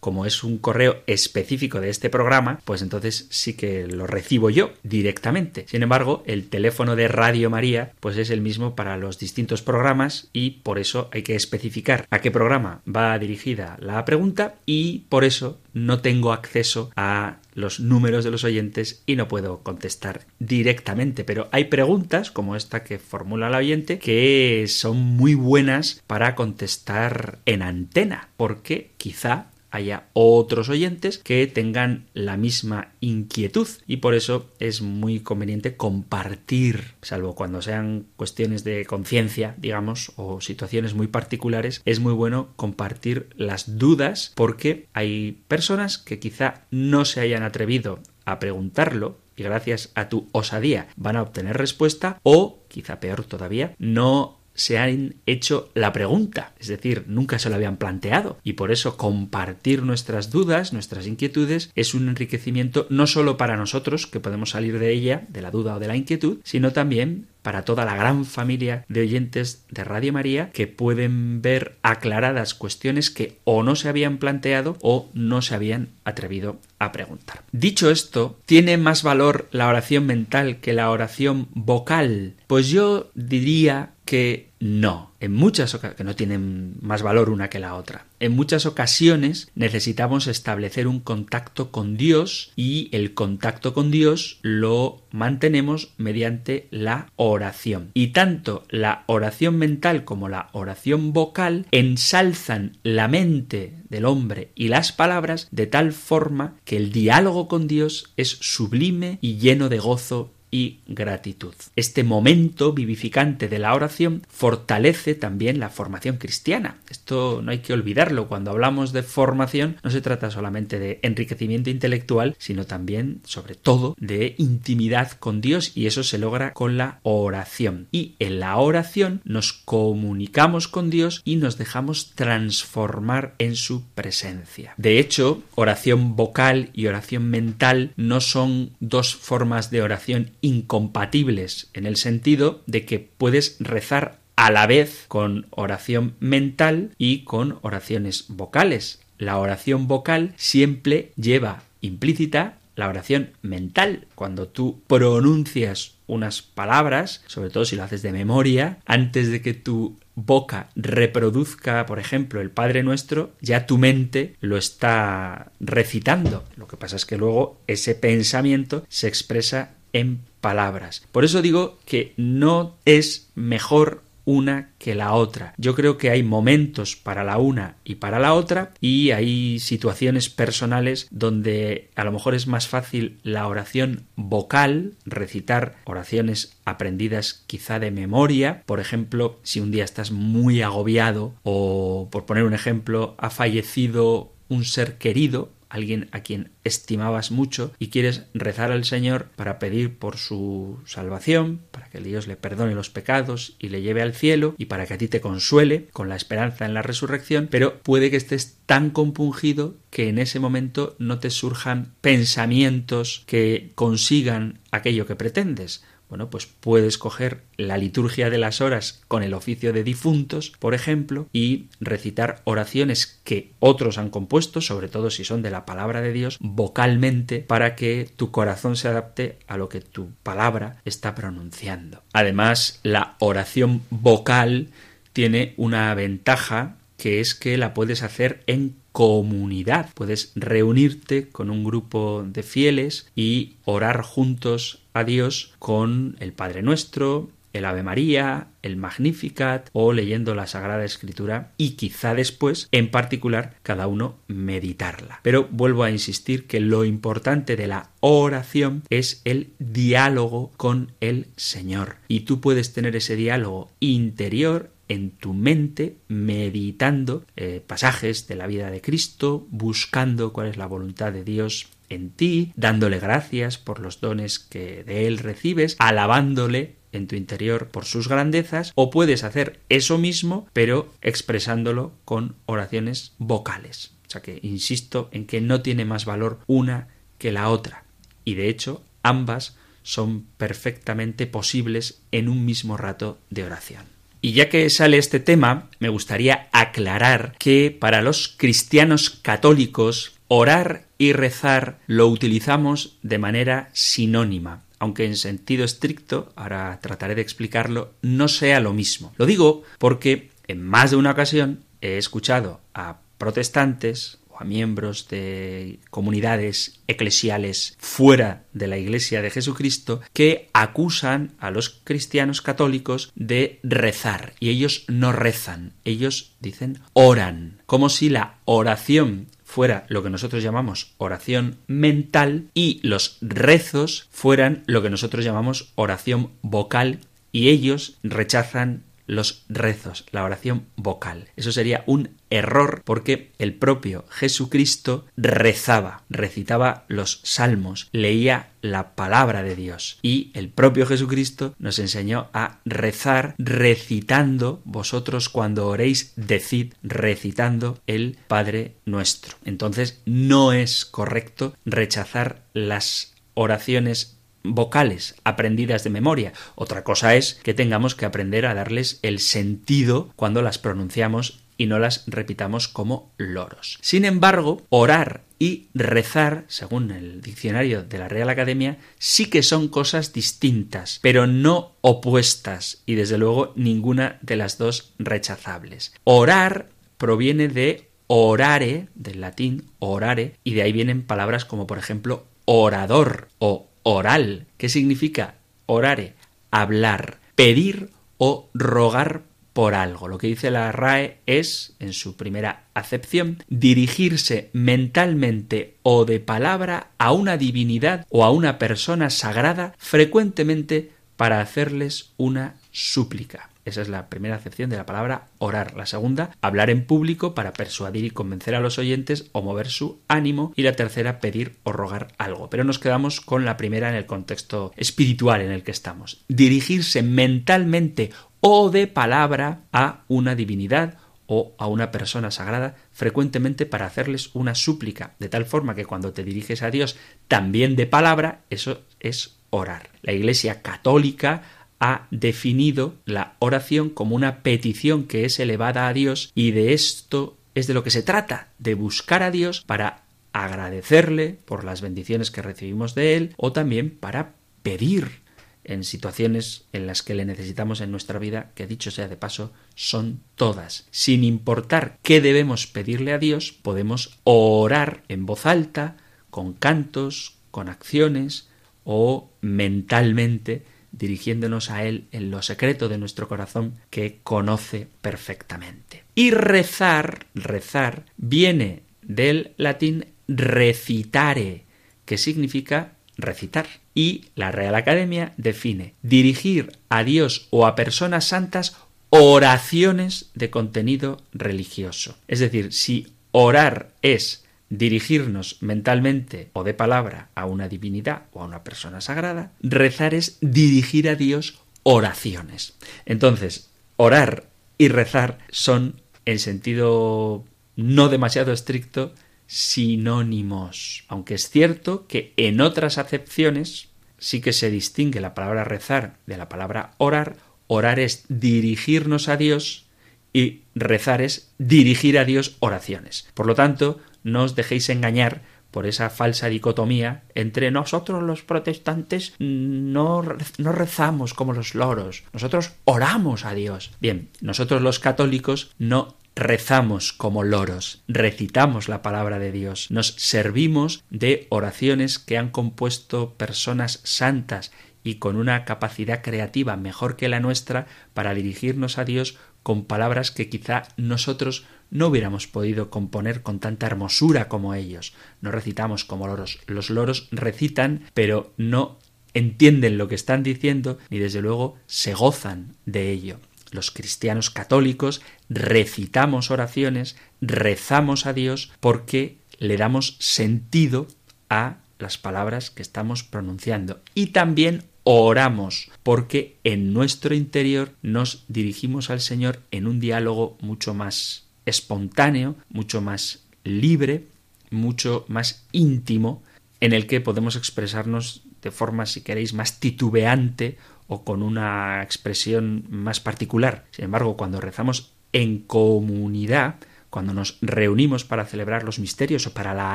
Como 0.00 0.26
es 0.26 0.44
un 0.44 0.58
correo 0.58 0.98
específico 1.06 1.80
de 1.80 1.88
este 1.88 2.10
programa, 2.10 2.60
pues 2.66 2.82
entonces 2.82 3.26
sí 3.30 3.54
que 3.54 3.86
lo 3.86 4.06
recibo 4.06 4.50
yo 4.50 4.72
directamente. 4.82 5.64
Sin 5.66 5.82
embargo, 5.82 6.22
el 6.26 6.50
teléfono 6.50 6.94
de 6.94 7.08
Radio 7.08 7.48
María, 7.48 7.92
pues 8.00 8.18
es 8.18 8.28
el 8.28 8.42
mismo 8.42 8.76
para 8.76 8.98
los 8.98 9.18
distintos 9.18 9.62
programas 9.62 10.28
y 10.34 10.60
por 10.62 10.78
eso 10.78 11.08
hay 11.10 11.22
que 11.22 11.34
especificar 11.34 12.06
a 12.10 12.20
qué 12.20 12.30
programa 12.30 12.82
va 12.86 13.18
dirigida 13.18 13.78
la 13.80 14.04
pregunta 14.04 14.56
y 14.66 15.06
por 15.08 15.24
eso 15.24 15.58
no 15.72 16.00
tengo 16.00 16.34
acceso 16.34 16.90
a 16.96 17.38
los 17.54 17.80
números 17.80 18.24
de 18.24 18.30
los 18.30 18.44
oyentes 18.44 19.02
y 19.06 19.16
no 19.16 19.28
puedo 19.28 19.62
contestar 19.62 20.26
directamente. 20.38 21.24
Pero 21.24 21.48
hay 21.52 21.64
preguntas, 21.64 22.30
como 22.30 22.56
esta 22.56 22.84
que 22.84 22.98
formula 22.98 23.50
la 23.50 23.58
oyente, 23.58 23.98
que 23.98 24.64
son 24.68 24.98
muy 24.98 25.34
buenas 25.34 26.02
para 26.06 26.34
contestar 26.34 27.38
en 27.46 27.62
antena, 27.62 28.30
porque 28.36 28.90
quizá 28.96 29.51
haya 29.72 30.04
otros 30.12 30.68
oyentes 30.68 31.18
que 31.18 31.46
tengan 31.48 32.06
la 32.14 32.36
misma 32.36 32.92
inquietud 33.00 33.66
y 33.86 33.96
por 33.96 34.14
eso 34.14 34.50
es 34.60 34.82
muy 34.82 35.20
conveniente 35.20 35.76
compartir, 35.76 36.94
salvo 37.00 37.34
cuando 37.34 37.62
sean 37.62 38.06
cuestiones 38.16 38.62
de 38.62 38.84
conciencia, 38.84 39.54
digamos, 39.58 40.12
o 40.16 40.40
situaciones 40.40 40.94
muy 40.94 41.08
particulares, 41.08 41.82
es 41.84 41.98
muy 41.98 42.12
bueno 42.12 42.50
compartir 42.56 43.30
las 43.36 43.78
dudas 43.78 44.32
porque 44.36 44.86
hay 44.92 45.42
personas 45.48 45.98
que 45.98 46.20
quizá 46.20 46.66
no 46.70 47.04
se 47.04 47.20
hayan 47.20 47.42
atrevido 47.42 47.98
a 48.24 48.38
preguntarlo 48.38 49.18
y 49.36 49.42
gracias 49.42 49.90
a 49.94 50.08
tu 50.08 50.28
osadía 50.32 50.88
van 50.96 51.16
a 51.16 51.22
obtener 51.22 51.56
respuesta 51.56 52.20
o, 52.22 52.64
quizá 52.68 53.00
peor 53.00 53.24
todavía, 53.24 53.74
no 53.78 54.41
se 54.62 54.78
han 54.78 55.16
hecho 55.26 55.70
la 55.74 55.92
pregunta, 55.92 56.52
es 56.60 56.68
decir, 56.68 57.04
nunca 57.08 57.40
se 57.40 57.48
lo 57.48 57.56
habían 57.56 57.78
planteado. 57.78 58.38
Y 58.44 58.52
por 58.52 58.70
eso 58.70 58.96
compartir 58.96 59.82
nuestras 59.82 60.30
dudas, 60.30 60.72
nuestras 60.72 61.06
inquietudes, 61.06 61.70
es 61.74 61.94
un 61.94 62.08
enriquecimiento 62.08 62.86
no 62.88 63.08
solo 63.08 63.36
para 63.36 63.56
nosotros, 63.56 64.06
que 64.06 64.20
podemos 64.20 64.50
salir 64.50 64.78
de 64.78 64.92
ella, 64.92 65.24
de 65.28 65.42
la 65.42 65.50
duda 65.50 65.76
o 65.76 65.80
de 65.80 65.88
la 65.88 65.96
inquietud, 65.96 66.38
sino 66.44 66.72
también 66.72 67.26
para 67.42 67.64
toda 67.64 67.84
la 67.84 67.96
gran 67.96 68.24
familia 68.24 68.84
de 68.88 69.00
oyentes 69.00 69.64
de 69.68 69.84
Radio 69.84 70.12
María 70.12 70.50
que 70.52 70.68
pueden 70.68 71.42
ver 71.42 71.76
aclaradas 71.82 72.54
cuestiones 72.54 73.10
que 73.10 73.38
o 73.44 73.62
no 73.62 73.74
se 73.74 73.88
habían 73.88 74.18
planteado 74.18 74.78
o 74.80 75.10
no 75.12 75.42
se 75.42 75.56
habían 75.56 75.88
atrevido 76.04 76.60
a 76.78 76.92
preguntar. 76.92 77.42
Dicho 77.50 77.90
esto, 77.90 78.38
¿tiene 78.46 78.76
más 78.76 79.02
valor 79.02 79.48
la 79.50 79.68
oración 79.68 80.06
mental 80.06 80.58
que 80.58 80.72
la 80.72 80.90
oración 80.90 81.48
vocal? 81.52 82.34
Pues 82.46 82.68
yo 82.68 83.10
diría 83.14 83.90
que 84.12 84.50
no, 84.60 85.14
en 85.20 85.32
muchas 85.32 85.74
que 85.74 86.04
no 86.04 86.14
tienen 86.14 86.74
más 86.82 87.02
valor 87.02 87.30
una 87.30 87.48
que 87.48 87.58
la 87.58 87.76
otra. 87.76 88.04
En 88.20 88.32
muchas 88.32 88.66
ocasiones 88.66 89.50
necesitamos 89.54 90.26
establecer 90.26 90.86
un 90.86 91.00
contacto 91.00 91.70
con 91.70 91.96
Dios 91.96 92.52
y 92.54 92.90
el 92.92 93.14
contacto 93.14 93.72
con 93.72 93.90
Dios 93.90 94.38
lo 94.42 95.00
mantenemos 95.12 95.94
mediante 95.96 96.68
la 96.70 97.10
oración. 97.16 97.90
Y 97.94 98.08
tanto 98.08 98.66
la 98.68 99.04
oración 99.06 99.56
mental 99.56 100.04
como 100.04 100.28
la 100.28 100.50
oración 100.52 101.14
vocal 101.14 101.64
ensalzan 101.70 102.76
la 102.82 103.08
mente 103.08 103.78
del 103.88 104.04
hombre 104.04 104.50
y 104.54 104.68
las 104.68 104.92
palabras 104.92 105.48
de 105.50 105.66
tal 105.66 105.92
forma 105.92 106.56
que 106.66 106.76
el 106.76 106.92
diálogo 106.92 107.48
con 107.48 107.66
Dios 107.66 108.12
es 108.18 108.28
sublime 108.28 109.16
y 109.22 109.38
lleno 109.38 109.70
de 109.70 109.78
gozo 109.78 110.34
y 110.52 110.80
gratitud. 110.86 111.54
Este 111.74 112.04
momento 112.04 112.72
vivificante 112.74 113.48
de 113.48 113.58
la 113.58 113.74
oración 113.74 114.22
fortalece 114.28 115.14
también 115.14 115.58
la 115.58 115.70
formación 115.70 116.18
cristiana. 116.18 116.76
Esto 116.90 117.40
no 117.42 117.50
hay 117.50 117.60
que 117.60 117.72
olvidarlo. 117.72 118.28
Cuando 118.28 118.50
hablamos 118.50 118.92
de 118.92 119.02
formación 119.02 119.78
no 119.82 119.90
se 119.90 120.02
trata 120.02 120.30
solamente 120.30 120.78
de 120.78 121.00
enriquecimiento 121.02 121.70
intelectual, 121.70 122.36
sino 122.38 122.66
también, 122.66 123.22
sobre 123.24 123.54
todo, 123.54 123.96
de 123.98 124.34
intimidad 124.38 125.12
con 125.12 125.40
Dios 125.40 125.72
y 125.74 125.86
eso 125.86 126.04
se 126.04 126.18
logra 126.18 126.52
con 126.52 126.76
la 126.76 127.00
oración. 127.02 127.88
Y 127.90 128.14
en 128.18 128.38
la 128.38 128.56
oración 128.58 129.22
nos 129.24 129.54
comunicamos 129.54 130.68
con 130.68 130.90
Dios 130.90 131.22
y 131.24 131.36
nos 131.36 131.56
dejamos 131.56 132.12
transformar 132.14 133.34
en 133.38 133.56
su 133.56 133.84
presencia. 133.94 134.74
De 134.76 134.98
hecho, 134.98 135.42
oración 135.54 136.14
vocal 136.14 136.68
y 136.74 136.86
oración 136.86 137.30
mental 137.30 137.92
no 137.96 138.20
son 138.20 138.72
dos 138.80 139.14
formas 139.14 139.70
de 139.70 139.80
oración 139.80 140.30
incompatibles 140.42 141.70
en 141.72 141.86
el 141.86 141.96
sentido 141.96 142.62
de 142.66 142.84
que 142.84 142.98
puedes 142.98 143.56
rezar 143.60 144.18
a 144.36 144.50
la 144.50 144.66
vez 144.66 145.06
con 145.08 145.46
oración 145.50 146.14
mental 146.20 146.90
y 146.98 147.24
con 147.24 147.58
oraciones 147.62 148.26
vocales. 148.28 149.00
La 149.18 149.38
oración 149.38 149.88
vocal 149.88 150.34
siempre 150.36 151.12
lleva 151.16 151.62
implícita 151.80 152.58
la 152.74 152.88
oración 152.88 153.30
mental. 153.42 154.06
Cuando 154.14 154.48
tú 154.48 154.82
pronuncias 154.86 155.94
unas 156.06 156.42
palabras, 156.42 157.22
sobre 157.26 157.50
todo 157.50 157.64
si 157.64 157.76
lo 157.76 157.84
haces 157.84 158.02
de 158.02 158.12
memoria, 158.12 158.78
antes 158.86 159.30
de 159.30 159.42
que 159.42 159.54
tu 159.54 159.98
boca 160.14 160.68
reproduzca, 160.74 161.86
por 161.86 161.98
ejemplo, 161.98 162.40
el 162.40 162.50
Padre 162.50 162.82
Nuestro, 162.82 163.32
ya 163.40 163.66
tu 163.66 163.78
mente 163.78 164.36
lo 164.40 164.56
está 164.56 165.52
recitando. 165.60 166.44
Lo 166.56 166.66
que 166.66 166.76
pasa 166.76 166.96
es 166.96 167.06
que 167.06 167.16
luego 167.16 167.60
ese 167.66 167.94
pensamiento 167.94 168.84
se 168.88 169.08
expresa 169.08 169.74
en 169.92 170.20
palabras. 170.40 171.06
Por 171.12 171.24
eso 171.24 171.42
digo 171.42 171.78
que 171.84 172.14
no 172.16 172.76
es 172.84 173.30
mejor 173.34 174.02
una 174.24 174.70
que 174.78 174.94
la 174.94 175.14
otra. 175.14 175.54
Yo 175.56 175.74
creo 175.74 175.98
que 175.98 176.10
hay 176.10 176.22
momentos 176.22 176.96
para 176.96 177.24
la 177.24 177.38
una 177.38 177.76
y 177.84 177.96
para 177.96 178.18
la 178.18 178.34
otra 178.34 178.72
y 178.80 179.10
hay 179.10 179.58
situaciones 179.58 180.30
personales 180.30 181.08
donde 181.10 181.90
a 181.94 182.04
lo 182.04 182.12
mejor 182.12 182.34
es 182.34 182.46
más 182.46 182.68
fácil 182.68 183.18
la 183.22 183.46
oración 183.48 184.06
vocal, 184.16 184.94
recitar 185.04 185.76
oraciones 185.84 186.56
aprendidas 186.64 187.44
quizá 187.46 187.78
de 187.78 187.90
memoria, 187.90 188.62
por 188.66 188.80
ejemplo, 188.80 189.40
si 189.42 189.60
un 189.60 189.70
día 189.70 189.84
estás 189.84 190.10
muy 190.10 190.62
agobiado 190.62 191.34
o 191.42 192.08
por 192.10 192.26
poner 192.26 192.44
un 192.44 192.54
ejemplo, 192.54 193.14
ha 193.18 193.30
fallecido 193.30 194.32
un 194.48 194.64
ser 194.64 194.98
querido, 194.98 195.50
alguien 195.72 196.08
a 196.12 196.20
quien 196.20 196.50
estimabas 196.64 197.30
mucho 197.30 197.72
y 197.78 197.88
quieres 197.88 198.24
rezar 198.34 198.70
al 198.70 198.84
Señor 198.84 199.28
para 199.36 199.58
pedir 199.58 199.96
por 199.96 200.18
su 200.18 200.78
salvación, 200.84 201.62
para 201.70 201.88
que 201.88 202.00
Dios 202.00 202.26
le 202.26 202.36
perdone 202.36 202.74
los 202.74 202.90
pecados 202.90 203.56
y 203.58 203.70
le 203.70 203.80
lleve 203.80 204.02
al 204.02 204.12
cielo 204.12 204.54
y 204.58 204.66
para 204.66 204.86
que 204.86 204.94
a 204.94 204.98
ti 204.98 205.08
te 205.08 205.22
consuele 205.22 205.88
con 205.92 206.10
la 206.10 206.16
esperanza 206.16 206.66
en 206.66 206.74
la 206.74 206.82
resurrección, 206.82 207.48
pero 207.50 207.80
puede 207.80 208.10
que 208.10 208.18
estés 208.18 208.58
tan 208.66 208.90
compungido 208.90 209.74
que 209.90 210.08
en 210.08 210.18
ese 210.18 210.40
momento 210.40 210.94
no 210.98 211.18
te 211.18 211.30
surjan 211.30 211.94
pensamientos 212.02 213.24
que 213.26 213.72
consigan 213.74 214.60
aquello 214.70 215.06
que 215.06 215.16
pretendes 215.16 215.82
bueno, 216.12 216.28
pues 216.28 216.44
puedes 216.44 216.98
coger 216.98 217.40
la 217.56 217.78
liturgia 217.78 218.28
de 218.28 218.36
las 218.36 218.60
horas 218.60 219.00
con 219.08 219.22
el 219.22 219.32
oficio 219.32 219.72
de 219.72 219.82
difuntos, 219.82 220.52
por 220.58 220.74
ejemplo, 220.74 221.26
y 221.32 221.68
recitar 221.80 222.42
oraciones 222.44 223.18
que 223.24 223.52
otros 223.60 223.96
han 223.96 224.10
compuesto, 224.10 224.60
sobre 224.60 224.88
todo 224.88 225.08
si 225.08 225.24
son 225.24 225.40
de 225.40 225.50
la 225.50 225.64
palabra 225.64 226.02
de 226.02 226.12
Dios, 226.12 226.36
vocalmente, 226.38 227.38
para 227.38 227.74
que 227.76 228.10
tu 228.14 228.30
corazón 228.30 228.76
se 228.76 228.88
adapte 228.88 229.38
a 229.46 229.56
lo 229.56 229.70
que 229.70 229.80
tu 229.80 230.10
palabra 230.22 230.82
está 230.84 231.14
pronunciando. 231.14 232.02
Además, 232.12 232.80
la 232.82 233.16
oración 233.18 233.80
vocal 233.88 234.68
tiene 235.14 235.54
una 235.56 235.94
ventaja 235.94 236.76
que 236.98 237.20
es 237.20 237.34
que 237.34 237.56
la 237.56 237.72
puedes 237.72 238.02
hacer 238.02 238.42
en 238.46 238.76
comunidad. 238.92 239.88
Puedes 239.94 240.32
reunirte 240.34 241.30
con 241.30 241.48
un 241.48 241.64
grupo 241.64 242.22
de 242.22 242.42
fieles 242.42 243.10
y 243.16 243.54
orar 243.64 244.02
juntos 244.02 244.81
a 244.92 245.04
Dios 245.04 245.54
con 245.58 246.16
el 246.20 246.32
Padre 246.32 246.62
Nuestro, 246.62 247.30
el 247.52 247.64
Ave 247.64 247.82
María, 247.82 248.48
el 248.62 248.76
Magnificat 248.76 249.68
o 249.72 249.92
leyendo 249.92 250.34
la 250.34 250.46
Sagrada 250.46 250.84
Escritura 250.84 251.52
y 251.56 251.70
quizá 251.70 252.14
después, 252.14 252.68
en 252.72 252.90
particular, 252.90 253.56
cada 253.62 253.86
uno 253.86 254.16
meditarla. 254.28 255.20
Pero 255.22 255.48
vuelvo 255.50 255.84
a 255.84 255.90
insistir 255.90 256.46
que 256.46 256.60
lo 256.60 256.84
importante 256.84 257.56
de 257.56 257.66
la 257.66 257.90
oración 258.00 258.82
es 258.90 259.20
el 259.24 259.50
diálogo 259.58 260.52
con 260.56 260.92
el 261.00 261.26
Señor. 261.36 261.96
Y 262.08 262.20
tú 262.20 262.40
puedes 262.40 262.72
tener 262.72 262.96
ese 262.96 263.16
diálogo 263.16 263.70
interior 263.80 264.70
en 264.88 265.10
tu 265.10 265.32
mente 265.32 265.96
meditando 266.08 267.24
eh, 267.36 267.62
pasajes 267.66 268.26
de 268.26 268.36
la 268.36 268.46
vida 268.46 268.70
de 268.70 268.82
Cristo, 268.82 269.46
buscando 269.50 270.32
cuál 270.32 270.48
es 270.48 270.56
la 270.58 270.66
voluntad 270.66 271.12
de 271.12 271.24
Dios 271.24 271.68
en 271.92 272.10
ti, 272.10 272.52
dándole 272.56 272.98
gracias 272.98 273.58
por 273.58 273.80
los 273.80 274.00
dones 274.00 274.38
que 274.38 274.84
de 274.84 275.06
Él 275.06 275.18
recibes, 275.18 275.76
alabándole 275.78 276.76
en 276.92 277.06
tu 277.06 277.16
interior 277.16 277.68
por 277.68 277.84
sus 277.84 278.08
grandezas, 278.08 278.72
o 278.74 278.90
puedes 278.90 279.24
hacer 279.24 279.60
eso 279.68 279.98
mismo, 279.98 280.46
pero 280.52 280.92
expresándolo 281.00 281.92
con 282.04 282.36
oraciones 282.46 283.14
vocales. 283.18 283.92
O 284.06 284.10
sea 284.10 284.20
que 284.20 284.40
insisto 284.42 285.08
en 285.12 285.26
que 285.26 285.40
no 285.40 285.62
tiene 285.62 285.84
más 285.84 286.04
valor 286.04 286.40
una 286.46 286.88
que 287.18 287.32
la 287.32 287.48
otra. 287.48 287.84
Y 288.24 288.34
de 288.34 288.48
hecho, 288.48 288.82
ambas 289.02 289.56
son 289.82 290.26
perfectamente 290.36 291.26
posibles 291.26 292.02
en 292.12 292.28
un 292.28 292.44
mismo 292.44 292.76
rato 292.76 293.18
de 293.30 293.44
oración. 293.44 293.84
Y 294.20 294.32
ya 294.34 294.48
que 294.48 294.70
sale 294.70 294.98
este 294.98 295.18
tema, 295.18 295.68
me 295.80 295.88
gustaría 295.88 296.48
aclarar 296.52 297.34
que 297.38 297.76
para 297.76 298.02
los 298.02 298.28
cristianos 298.36 299.10
católicos 299.10 300.12
orar 300.34 300.86
y 300.96 301.12
rezar 301.12 301.78
lo 301.86 302.08
utilizamos 302.08 302.96
de 303.02 303.18
manera 303.18 303.68
sinónima 303.74 304.62
aunque 304.78 305.04
en 305.04 305.16
sentido 305.16 305.64
estricto, 305.64 306.32
ahora 306.34 306.80
trataré 306.82 307.14
de 307.14 307.22
explicarlo, 307.22 307.92
no 308.02 308.26
sea 308.26 308.58
lo 308.58 308.72
mismo. 308.72 309.14
Lo 309.16 309.26
digo 309.26 309.62
porque 309.78 310.30
en 310.48 310.60
más 310.60 310.90
de 310.90 310.96
una 310.96 311.12
ocasión 311.12 311.60
he 311.80 311.98
escuchado 311.98 312.60
a 312.74 312.98
protestantes, 313.16 314.18
miembros 314.44 315.08
de 315.08 315.78
comunidades 315.90 316.80
eclesiales 316.86 317.76
fuera 317.78 318.44
de 318.52 318.66
la 318.66 318.78
Iglesia 318.78 319.22
de 319.22 319.30
Jesucristo 319.30 320.00
que 320.12 320.48
acusan 320.52 321.32
a 321.38 321.50
los 321.50 321.70
cristianos 321.84 322.42
católicos 322.42 323.12
de 323.14 323.60
rezar 323.62 324.34
y 324.40 324.50
ellos 324.50 324.84
no 324.88 325.12
rezan, 325.12 325.72
ellos 325.84 326.32
dicen 326.40 326.80
oran, 326.92 327.60
como 327.66 327.88
si 327.88 328.08
la 328.08 328.38
oración 328.44 329.28
fuera 329.52 329.84
lo 329.88 330.02
que 330.02 330.08
nosotros 330.08 330.42
llamamos 330.42 330.94
oración 330.96 331.58
mental 331.66 332.48
y 332.54 332.80
los 332.82 333.18
rezos 333.20 334.08
fueran 334.10 334.62
lo 334.66 334.80
que 334.80 334.88
nosotros 334.88 335.26
llamamos 335.26 335.72
oración 335.74 336.30
vocal 336.40 337.00
y 337.32 337.50
ellos 337.50 337.98
rechazan 338.02 338.84
los 339.12 339.44
rezos, 339.48 340.06
la 340.10 340.24
oración 340.24 340.66
vocal. 340.76 341.28
Eso 341.36 341.52
sería 341.52 341.84
un 341.86 342.10
error 342.30 342.82
porque 342.84 343.32
el 343.38 343.54
propio 343.54 344.04
Jesucristo 344.10 345.06
rezaba, 345.16 346.02
recitaba 346.08 346.84
los 346.88 347.20
salmos, 347.22 347.88
leía 347.92 348.50
la 348.62 348.94
palabra 348.94 349.42
de 349.42 349.54
Dios 349.54 349.98
y 350.02 350.30
el 350.34 350.48
propio 350.48 350.86
Jesucristo 350.86 351.54
nos 351.58 351.78
enseñó 351.78 352.30
a 352.32 352.60
rezar 352.64 353.34
recitando 353.38 354.62
vosotros 354.64 355.28
cuando 355.28 355.68
oréis 355.68 356.12
decid 356.16 356.74
recitando 356.82 357.80
el 357.86 358.16
Padre 358.28 358.76
nuestro. 358.86 359.36
Entonces 359.44 360.00
no 360.06 360.52
es 360.52 360.84
correcto 360.84 361.54
rechazar 361.64 362.44
las 362.54 363.14
oraciones 363.34 364.18
vocales 364.42 365.14
aprendidas 365.24 365.84
de 365.84 365.90
memoria. 365.90 366.32
Otra 366.54 366.84
cosa 366.84 367.14
es 367.14 367.34
que 367.42 367.54
tengamos 367.54 367.94
que 367.94 368.06
aprender 368.06 368.46
a 368.46 368.54
darles 368.54 368.98
el 369.02 369.18
sentido 369.18 370.10
cuando 370.16 370.42
las 370.42 370.58
pronunciamos 370.58 371.42
y 371.56 371.66
no 371.66 371.78
las 371.78 372.04
repitamos 372.06 372.68
como 372.68 373.12
loros. 373.18 373.78
Sin 373.82 374.04
embargo, 374.04 374.62
orar 374.68 375.22
y 375.38 375.68
rezar, 375.74 376.44
según 376.48 376.90
el 376.90 377.20
diccionario 377.20 377.82
de 377.82 377.98
la 377.98 378.08
Real 378.08 378.28
Academia, 378.28 378.78
sí 378.98 379.26
que 379.26 379.42
son 379.42 379.68
cosas 379.68 380.12
distintas, 380.12 380.98
pero 381.02 381.26
no 381.26 381.72
opuestas 381.80 382.82
y 382.86 382.94
desde 382.94 383.18
luego 383.18 383.52
ninguna 383.56 384.18
de 384.22 384.36
las 384.36 384.58
dos 384.58 384.94
rechazables. 384.98 385.94
Orar 386.04 386.68
proviene 386.96 387.48
de 387.48 387.88
orare, 388.06 388.88
del 388.94 389.20
latín 389.20 389.70
orare, 389.78 390.34
y 390.44 390.54
de 390.54 390.62
ahí 390.62 390.72
vienen 390.72 391.02
palabras 391.02 391.44
como 391.44 391.66
por 391.66 391.78
ejemplo 391.78 392.26
orador 392.44 393.28
o 393.38 393.68
oral. 393.82 394.46
¿Qué 394.56 394.68
significa 394.68 395.36
orare? 395.66 396.14
Hablar, 396.50 397.18
pedir 397.34 397.90
o 398.18 398.50
rogar 398.54 399.22
por 399.52 399.74
algo. 399.74 400.08
Lo 400.08 400.18
que 400.18 400.28
dice 400.28 400.50
la 400.50 400.72
RAE 400.72 401.18
es, 401.26 401.74
en 401.78 401.92
su 401.92 402.16
primera 402.16 402.64
acepción, 402.74 403.42
dirigirse 403.48 404.50
mentalmente 404.52 405.76
o 405.82 406.04
de 406.04 406.20
palabra 406.20 406.90
a 406.98 407.12
una 407.12 407.36
divinidad 407.36 408.06
o 408.08 408.24
a 408.24 408.30
una 408.30 408.58
persona 408.58 409.10
sagrada 409.10 409.74
frecuentemente 409.78 410.92
para 411.16 411.40
hacerles 411.40 412.12
una 412.16 412.56
súplica. 412.70 413.51
Esa 413.64 413.82
es 413.82 413.88
la 413.88 414.08
primera 414.08 414.36
acepción 414.36 414.70
de 414.70 414.76
la 414.76 414.86
palabra 414.86 415.28
orar. 415.38 415.74
La 415.76 415.86
segunda, 415.86 416.30
hablar 416.40 416.70
en 416.70 416.84
público 416.84 417.34
para 417.34 417.52
persuadir 417.52 418.04
y 418.04 418.10
convencer 418.10 418.54
a 418.54 418.60
los 418.60 418.78
oyentes 418.78 419.30
o 419.32 419.42
mover 419.42 419.68
su 419.68 420.00
ánimo. 420.08 420.52
Y 420.56 420.62
la 420.62 420.72
tercera, 420.72 421.20
pedir 421.20 421.56
o 421.62 421.72
rogar 421.72 422.08
algo. 422.18 422.50
Pero 422.50 422.64
nos 422.64 422.78
quedamos 422.78 423.20
con 423.20 423.44
la 423.44 423.56
primera 423.56 423.88
en 423.88 423.94
el 423.94 424.06
contexto 424.06 424.72
espiritual 424.76 425.40
en 425.40 425.52
el 425.52 425.62
que 425.62 425.70
estamos. 425.70 426.24
Dirigirse 426.28 427.02
mentalmente 427.02 428.10
o 428.40 428.70
de 428.70 428.88
palabra 428.88 429.60
a 429.72 430.02
una 430.08 430.34
divinidad 430.34 430.98
o 431.26 431.54
a 431.58 431.66
una 431.66 431.90
persona 431.90 432.30
sagrada 432.30 432.76
frecuentemente 432.90 433.64
para 433.64 433.86
hacerles 433.86 434.34
una 434.34 434.54
súplica, 434.54 435.14
de 435.18 435.28
tal 435.28 435.46
forma 435.46 435.74
que 435.74 435.86
cuando 435.86 436.12
te 436.12 436.24
diriges 436.24 436.62
a 436.62 436.70
Dios 436.70 436.96
también 437.28 437.76
de 437.76 437.86
palabra, 437.86 438.40
eso 438.50 438.82
es 439.00 439.36
orar. 439.50 439.90
La 440.02 440.12
Iglesia 440.12 440.60
católica 440.60 441.42
ha 441.82 442.06
definido 442.12 442.94
la 443.06 443.34
oración 443.40 443.90
como 443.90 444.14
una 444.14 444.44
petición 444.44 445.02
que 445.02 445.24
es 445.24 445.40
elevada 445.40 445.88
a 445.88 445.92
Dios 445.92 446.30
y 446.32 446.52
de 446.52 446.74
esto 446.74 447.36
es 447.56 447.66
de 447.66 447.74
lo 447.74 447.82
que 447.82 447.90
se 447.90 448.04
trata, 448.04 448.52
de 448.58 448.74
buscar 448.74 449.24
a 449.24 449.32
Dios 449.32 449.64
para 449.66 450.04
agradecerle 450.32 451.40
por 451.44 451.64
las 451.64 451.80
bendiciones 451.80 452.30
que 452.30 452.40
recibimos 452.40 452.94
de 452.94 453.16
Él 453.16 453.34
o 453.36 453.52
también 453.52 453.90
para 453.90 454.34
pedir 454.62 455.22
en 455.64 455.82
situaciones 455.82 456.66
en 456.72 456.86
las 456.86 457.02
que 457.02 457.14
le 457.14 457.24
necesitamos 457.24 457.80
en 457.80 457.90
nuestra 457.90 458.20
vida, 458.20 458.52
que 458.54 458.68
dicho 458.68 458.92
sea 458.92 459.08
de 459.08 459.16
paso, 459.16 459.52
son 459.74 460.20
todas. 460.36 460.86
Sin 460.92 461.24
importar 461.24 461.98
qué 462.02 462.20
debemos 462.20 462.68
pedirle 462.68 463.12
a 463.12 463.18
Dios, 463.18 463.50
podemos 463.50 464.20
orar 464.22 465.02
en 465.08 465.26
voz 465.26 465.46
alta, 465.46 465.96
con 466.30 466.52
cantos, 466.52 467.38
con 467.50 467.68
acciones 467.68 468.48
o 468.84 469.30
mentalmente 469.40 470.64
dirigiéndonos 470.92 471.70
a 471.70 471.84
Él 471.84 472.06
en 472.12 472.30
lo 472.30 472.42
secreto 472.42 472.88
de 472.88 472.98
nuestro 472.98 473.28
corazón 473.28 473.74
que 473.90 474.20
conoce 474.22 474.88
perfectamente. 475.00 476.04
Y 476.14 476.30
rezar, 476.30 477.26
rezar, 477.34 478.04
viene 478.16 478.82
del 479.02 479.52
latín 479.56 480.06
recitare, 480.28 481.64
que 482.04 482.18
significa 482.18 482.92
recitar. 483.16 483.66
Y 483.94 484.26
la 484.36 484.52
Real 484.52 484.74
Academia 484.74 485.32
define 485.36 485.94
dirigir 486.02 486.72
a 486.88 487.04
Dios 487.04 487.48
o 487.50 487.66
a 487.66 487.74
personas 487.74 488.26
santas 488.26 488.76
oraciones 489.10 490.30
de 490.34 490.50
contenido 490.50 491.20
religioso. 491.32 492.16
Es 492.28 492.40
decir, 492.40 492.72
si 492.72 493.08
orar 493.30 493.92
es 494.00 494.44
dirigirnos 494.72 495.58
mentalmente 495.60 496.48
o 496.54 496.64
de 496.64 496.72
palabra 496.72 497.28
a 497.34 497.44
una 497.44 497.68
divinidad 497.68 498.22
o 498.32 498.40
a 498.40 498.46
una 498.46 498.64
persona 498.64 499.02
sagrada. 499.02 499.52
Rezar 499.60 500.14
es 500.14 500.38
dirigir 500.40 501.10
a 501.10 501.14
Dios 501.14 501.60
oraciones. 501.82 502.74
Entonces, 503.04 503.70
orar 503.96 504.48
y 504.78 504.88
rezar 504.88 505.38
son, 505.50 506.00
en 506.24 506.38
sentido 506.38 507.44
no 507.76 508.08
demasiado 508.08 508.50
estricto, 508.50 509.12
sinónimos. 509.46 511.04
Aunque 511.08 511.34
es 511.34 511.50
cierto 511.50 512.06
que 512.06 512.32
en 512.38 512.62
otras 512.62 512.96
acepciones 512.96 513.90
sí 514.16 514.40
que 514.40 514.54
se 514.54 514.70
distingue 514.70 515.20
la 515.20 515.34
palabra 515.34 515.64
rezar 515.64 516.16
de 516.26 516.38
la 516.38 516.48
palabra 516.48 516.94
orar. 516.96 517.36
Orar 517.66 517.98
es 518.00 518.24
dirigirnos 518.28 519.28
a 519.28 519.36
Dios 519.36 519.84
y 520.32 520.62
rezar 520.74 521.20
es 521.20 521.52
dirigir 521.58 522.18
a 522.18 522.24
Dios 522.24 522.56
oraciones. 522.60 523.28
Por 523.34 523.46
lo 523.46 523.54
tanto, 523.54 524.00
no 524.22 524.44
os 524.44 524.54
dejéis 524.54 524.88
engañar 524.88 525.42
por 525.72 525.86
esa 525.86 526.10
falsa 526.10 526.48
dicotomía 526.48 527.22
entre 527.34 527.70
nosotros 527.70 528.22
los 528.22 528.42
protestantes 528.42 529.34
no, 529.38 530.22
no, 530.58 530.72
rezamos 530.72 531.34
como 531.34 531.54
los 531.54 531.74
loros, 531.74 532.24
nosotros 532.32 532.72
oramos 532.84 533.44
a 533.44 533.54
Dios. 533.54 533.90
Bien, 533.98 534.28
nosotros 534.40 534.82
los 534.82 535.00
católicos 535.00 535.72
no 535.78 536.16
rezamos 536.36 537.12
como 537.12 537.42
loros, 537.42 538.02
recitamos 538.06 538.88
la 538.88 539.02
palabra 539.02 539.38
de 539.38 539.50
Dios, 539.52 539.90
nos 539.90 540.08
servimos 540.08 541.04
de 541.10 541.46
oraciones 541.50 542.18
que 542.18 542.38
han 542.38 542.50
compuesto 542.50 543.34
personas 543.34 544.00
santas 544.04 544.72
y 545.04 545.16
con 545.16 545.36
una 545.36 545.64
capacidad 545.64 546.22
creativa 546.22 546.76
mejor 546.76 547.16
que 547.16 547.28
la 547.28 547.40
nuestra 547.40 547.86
para 548.14 548.34
dirigirnos 548.34 548.98
a 548.98 549.04
Dios 549.04 549.36
con 549.62 549.84
palabras 549.84 550.30
que 550.30 550.48
quizá 550.48 550.84
nosotros 550.96 551.64
no 551.92 552.06
hubiéramos 552.08 552.46
podido 552.46 552.90
componer 552.90 553.42
con 553.42 553.60
tanta 553.60 553.86
hermosura 553.86 554.48
como 554.48 554.74
ellos. 554.74 555.12
No 555.42 555.52
recitamos 555.52 556.04
como 556.04 556.26
loros. 556.26 556.58
Los 556.66 556.88
loros 556.88 557.28
recitan, 557.30 558.04
pero 558.14 558.54
no 558.56 558.98
entienden 559.34 559.98
lo 559.98 560.08
que 560.08 560.14
están 560.14 560.42
diciendo 560.42 560.98
ni 561.10 561.18
desde 561.18 561.42
luego 561.42 561.76
se 561.86 562.14
gozan 562.14 562.74
de 562.86 563.10
ello. 563.12 563.38
Los 563.70 563.90
cristianos 563.90 564.50
católicos 564.50 565.22
recitamos 565.48 566.50
oraciones, 566.50 567.16
rezamos 567.40 568.26
a 568.26 568.32
Dios 568.32 568.72
porque 568.80 569.38
le 569.58 569.76
damos 569.76 570.16
sentido 570.18 571.06
a 571.50 571.78
las 571.98 572.18
palabras 572.18 572.70
que 572.70 572.82
estamos 572.82 573.22
pronunciando 573.22 574.00
y 574.14 574.28
también 574.28 574.84
oramos 575.04 575.90
porque 576.02 576.56
en 576.64 576.92
nuestro 576.92 577.34
interior 577.34 577.92
nos 578.02 578.44
dirigimos 578.48 579.10
al 579.10 579.20
Señor 579.20 579.60
en 579.70 579.86
un 579.86 580.00
diálogo 580.00 580.56
mucho 580.60 580.94
más 580.94 581.51
espontáneo, 581.66 582.56
mucho 582.68 583.00
más 583.00 583.44
libre, 583.64 584.26
mucho 584.70 585.24
más 585.28 585.66
íntimo, 585.72 586.42
en 586.80 586.92
el 586.92 587.06
que 587.06 587.20
podemos 587.20 587.56
expresarnos 587.56 588.42
de 588.62 588.70
forma, 588.70 589.06
si 589.06 589.20
queréis, 589.20 589.54
más 589.54 589.80
titubeante 589.80 590.78
o 591.08 591.24
con 591.24 591.42
una 591.42 592.02
expresión 592.02 592.84
más 592.88 593.20
particular. 593.20 593.86
Sin 593.90 594.06
embargo, 594.06 594.36
cuando 594.36 594.60
rezamos 594.60 595.12
en 595.32 595.58
comunidad, 595.58 596.76
cuando 597.10 597.34
nos 597.34 597.58
reunimos 597.60 598.24
para 598.24 598.46
celebrar 598.46 598.84
los 598.84 598.98
misterios 598.98 599.46
o 599.46 599.52
para 599.52 599.74
la 599.74 599.94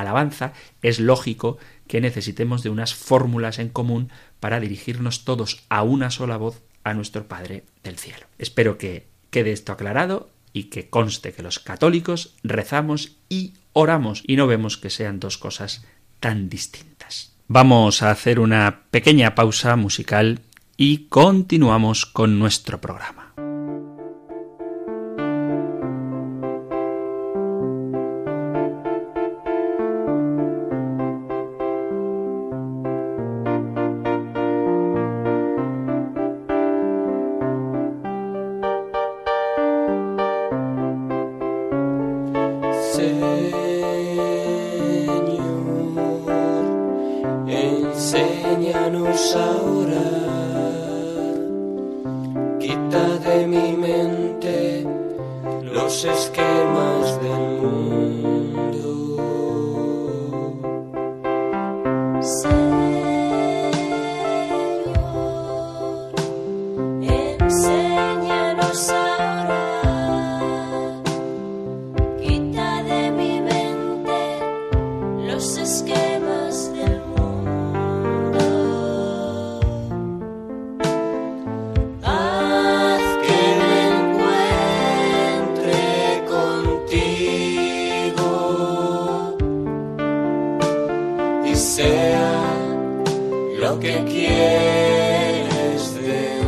alabanza, 0.00 0.52
es 0.82 1.00
lógico 1.00 1.58
que 1.88 2.00
necesitemos 2.00 2.62
de 2.62 2.70
unas 2.70 2.94
fórmulas 2.94 3.58
en 3.58 3.70
común 3.70 4.10
para 4.38 4.60
dirigirnos 4.60 5.24
todos 5.24 5.64
a 5.68 5.82
una 5.82 6.10
sola 6.10 6.36
voz 6.36 6.62
a 6.84 6.94
nuestro 6.94 7.26
Padre 7.26 7.64
del 7.82 7.98
Cielo. 7.98 8.26
Espero 8.38 8.78
que 8.78 9.08
quede 9.30 9.52
esto 9.52 9.72
aclarado 9.72 10.30
y 10.58 10.64
que 10.64 10.90
conste 10.90 11.32
que 11.32 11.42
los 11.42 11.60
católicos 11.60 12.34
rezamos 12.42 13.12
y 13.28 13.54
oramos 13.72 14.22
y 14.26 14.36
no 14.36 14.46
vemos 14.46 14.76
que 14.76 14.90
sean 14.90 15.20
dos 15.20 15.38
cosas 15.38 15.84
tan 16.18 16.48
distintas. 16.48 17.32
Vamos 17.46 18.02
a 18.02 18.10
hacer 18.10 18.40
una 18.40 18.82
pequeña 18.90 19.34
pausa 19.34 19.76
musical 19.76 20.40
y 20.76 21.06
continuamos 21.08 22.06
con 22.06 22.38
nuestro 22.38 22.80
programa. 22.80 23.27
Quiero 93.80 94.48
encontrarme 95.76 96.47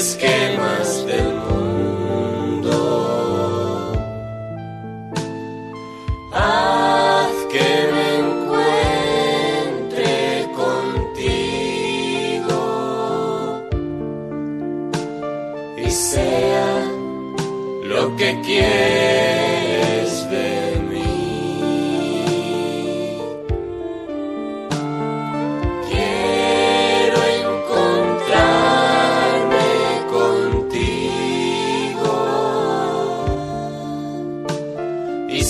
escape. 0.00 0.49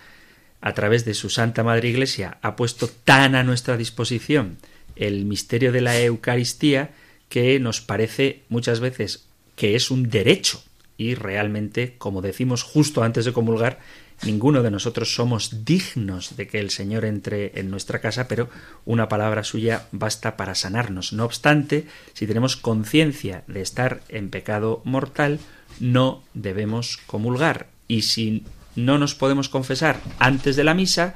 a 0.61 0.73
través 0.73 1.03
de 1.03 1.15
su 1.15 1.29
Santa 1.29 1.63
Madre 1.63 1.89
Iglesia 1.89 2.37
ha 2.41 2.55
puesto 2.55 2.87
tan 2.87 3.35
a 3.35 3.43
nuestra 3.43 3.75
disposición 3.75 4.57
el 4.99 5.25
misterio 5.25 5.71
de 5.71 5.81
la 5.81 5.99
Eucaristía 5.99 6.91
que 7.29 7.59
nos 7.59 7.81
parece 7.81 8.43
muchas 8.49 8.79
veces 8.79 9.25
que 9.55 9.75
es 9.75 9.89
un 9.89 10.09
derecho 10.09 10.61
y 10.97 11.15
realmente, 11.15 11.95
como 11.97 12.21
decimos 12.21 12.61
justo 12.61 13.03
antes 13.03 13.23
de 13.23 13.31
comulgar, 13.31 13.79
ninguno 14.23 14.61
de 14.63 14.71
nosotros 14.71 15.15
somos 15.15 15.63
dignos 15.63 16.35
de 16.35 16.47
que 16.47 16.59
el 16.59 16.71
Señor 16.71 17.05
entre 17.05 17.57
en 17.57 17.71
nuestra 17.71 17.99
casa, 17.99 18.27
pero 18.27 18.49
una 18.85 19.07
palabra 19.07 19.45
suya 19.45 19.87
basta 19.93 20.35
para 20.35 20.55
sanarnos. 20.55 21.13
No 21.13 21.23
obstante, 21.23 21.87
si 22.13 22.27
tenemos 22.27 22.57
conciencia 22.57 23.43
de 23.47 23.61
estar 23.61 24.01
en 24.09 24.29
pecado 24.29 24.81
mortal, 24.83 25.39
no 25.79 26.21
debemos 26.33 26.97
comulgar. 27.07 27.67
Y 27.87 28.01
si 28.01 28.43
no 28.75 28.97
nos 28.97 29.15
podemos 29.15 29.47
confesar 29.47 30.01
antes 30.19 30.57
de 30.57 30.65
la 30.65 30.73
misa, 30.73 31.15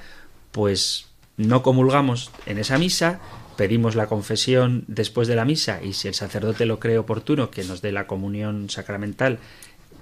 pues 0.53 1.07
no 1.35 1.61
comulgamos 1.61 2.31
en 2.45 2.57
esa 2.57 2.77
misa, 2.77 3.19
pedimos 3.55 3.95
la 3.95 4.07
confesión 4.07 4.83
después 4.87 5.27
de 5.27 5.35
la 5.35 5.45
misa 5.45 5.81
y 5.83 5.93
si 5.93 6.07
el 6.07 6.13
sacerdote 6.13 6.65
lo 6.65 6.79
cree 6.79 6.97
oportuno 6.97 7.51
que 7.51 7.63
nos 7.63 7.81
dé 7.81 7.91
la 7.91 8.07
comunión 8.07 8.69
sacramental 8.69 9.39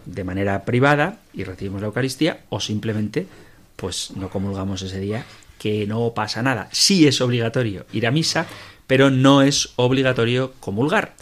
de 0.06 0.24
manera 0.24 0.66
privada 0.66 1.20
y 1.34 1.44
recibimos 1.44 1.82
la 1.82 1.88
Eucaristía 1.88 2.42
o 2.50 2.60
simplemente 2.60 3.28
pues 3.76 4.12
no 4.16 4.30
comulgamos 4.30 4.82
ese 4.82 5.00
día 5.00 5.26
que 5.60 5.86
no 5.86 6.14
pasa 6.16 6.42
nada. 6.42 6.70
Sí 6.72 7.08
es 7.08 7.22
obligatorio 7.22 7.86
ir 7.94 8.08
a 8.08 8.12
misa, 8.12 8.48
pero 8.88 9.10
no 9.12 9.42
es 9.42 9.74
obligatorio 9.76 10.54
comulgar 10.60 11.14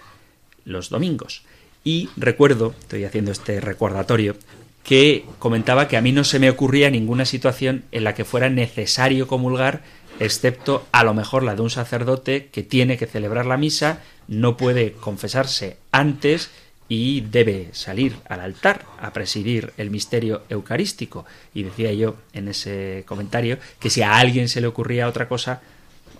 los 0.64 0.90
domingos. 0.90 1.44
Y 1.84 2.10
recuerdo, 2.16 2.74
estoy 2.80 3.04
haciendo 3.04 3.32
este 3.32 3.60
recordatorio, 3.60 4.38
que 4.84 5.26
comentaba 5.40 5.88
que 5.88 5.98
a 5.98 6.02
mí 6.02 6.12
no 6.12 6.24
se 6.24 6.40
me 6.40 6.50
ocurría 6.50 6.90
ninguna 6.90 7.26
situación 7.26 7.84
en 7.92 8.04
la 8.04 8.16
que 8.16 8.26
fuera 8.26 8.50
necesario 8.50 9.28
comulgar 9.28 9.84
excepto 10.20 10.86
a 10.92 11.04
lo 11.04 11.14
mejor 11.14 11.44
la 11.44 11.56
de 11.56 11.62
un 11.62 11.70
sacerdote 11.70 12.48
que 12.48 12.64
tiene 12.64 12.98
que 12.98 13.08
celebrar 13.08 13.46
la 13.46 13.58
misa, 13.58 14.02
no 14.28 14.58
puede 14.58 14.92
confesarse 14.92 15.78
antes 15.92 16.50
y 16.90 17.22
debe 17.22 17.70
salir 17.72 18.18
al 18.28 18.42
altar 18.42 18.84
a 19.00 19.14
presidir 19.14 19.72
el 19.78 19.92
misterio 19.92 20.42
eucarístico. 20.50 21.26
Y 21.54 21.64
decía 21.64 21.94
yo 21.94 22.18
en 22.34 22.50
ese 22.50 23.06
comentario 23.08 23.58
que 23.80 23.90
si 23.90 24.02
a 24.02 24.18
alguien 24.18 24.50
se 24.50 24.60
le 24.60 24.68
ocurría 24.68 25.08
otra 25.08 25.30
cosa, 25.30 25.62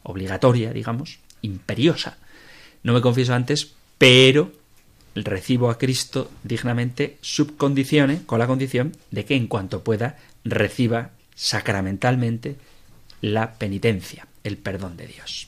obligatoria, 0.02 0.74
digamos, 0.74 1.20
imperiosa. 1.44 2.18
No 2.82 2.94
me 2.94 3.02
confieso 3.02 3.36
antes, 3.36 3.74
pero 4.00 4.52
recibo 5.16 5.70
a 5.70 5.78
Cristo 5.78 6.32
dignamente 6.44 7.18
subcondicione 7.22 8.24
con 8.26 8.40
la 8.40 8.48
condición 8.48 8.94
de 9.12 9.26
que 9.26 9.36
en 9.36 9.48
cuanto 9.48 9.84
pueda 9.84 10.18
reciba 10.44 11.12
sacramentalmente 11.36 12.56
la 13.22 13.54
penitencia, 13.54 14.28
el 14.44 14.58
perdón 14.58 14.98
de 14.98 15.08
Dios. 15.08 15.48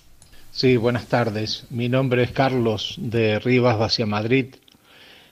Sí, 0.51 0.77
buenas 0.77 1.07
tardes. 1.07 1.65
Mi 1.71 1.89
nombre 1.89 2.23
es 2.23 2.31
Carlos 2.31 2.95
de 2.99 3.39
Rivas 3.39 3.77
hacia 3.81 4.05
Madrid. 4.05 4.55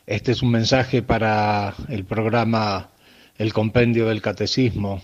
Este 0.08 0.32
es 0.32 0.42
un 0.42 0.50
mensaje 0.50 1.04
para 1.04 1.76
el 1.90 2.06
programa 2.06 2.90
El 3.38 3.54
Compendio 3.54 4.08
del 4.08 4.22
Catecismo 4.22 5.02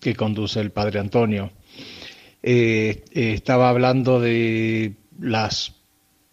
que 0.00 0.16
conduce 0.16 0.60
el 0.60 0.72
Padre 0.72 0.98
Antonio. 0.98 1.52
Eh, 2.42 3.04
eh, 3.12 3.32
estaba 3.34 3.68
hablando 3.68 4.20
de 4.20 4.94
las 5.20 5.75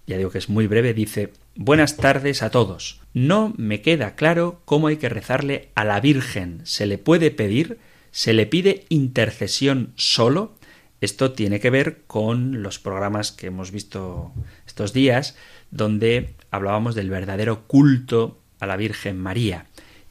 Ya 0.09 0.17
digo 0.17 0.31
que 0.31 0.39
es 0.39 0.49
muy 0.49 0.67
breve. 0.67 0.95
Dice, 0.95 1.33
buenas 1.55 1.97
tardes 1.97 2.43
a 2.43 2.51
todos. 2.51 3.01
No 3.15 3.55
me 3.57 3.83
queda 3.83 4.17
claro 4.17 4.63
cómo 4.65 4.89
hay 4.89 4.97
que 4.97 5.09
rezarle 5.09 5.69
a 5.77 5.85
la 5.85 6.01
Virgen. 6.01 6.63
¿Se 6.65 6.87
le 6.87 6.99
puede 6.99 7.31
pedir? 7.31 7.79
¿Se 8.11 8.33
le 8.33 8.47
pide 8.47 8.85
intercesión 8.89 9.93
solo? 9.95 10.57
Esto 11.01 11.35
tiene 11.35 11.61
que 11.61 11.71
ver 11.71 12.03
con 12.09 12.65
los 12.65 12.81
programas 12.81 13.31
que 13.31 13.47
hemos 13.47 13.71
visto 13.71 14.33
estos 14.67 14.93
días, 14.93 15.37
donde 15.71 16.35
hablábamos 16.51 16.97
del 16.97 17.11
verdadero 17.11 17.69
culto 17.69 18.41
a 18.59 18.67
la 18.67 18.77
Virgen 18.77 19.21
María 19.21 19.66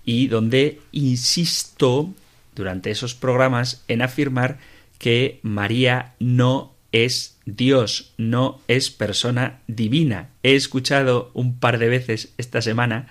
y 0.05 0.27
donde 0.27 0.79
insisto 0.91 2.13
durante 2.55 2.91
esos 2.91 3.15
programas 3.15 3.83
en 3.87 4.01
afirmar 4.01 4.59
que 4.97 5.39
María 5.41 6.13
no 6.19 6.73
es 6.91 7.37
Dios, 7.45 8.13
no 8.17 8.61
es 8.67 8.89
persona 8.89 9.59
divina. 9.67 10.29
He 10.43 10.55
escuchado 10.55 11.31
un 11.33 11.59
par 11.59 11.77
de 11.77 11.89
veces 11.89 12.33
esta 12.37 12.61
semana 12.61 13.07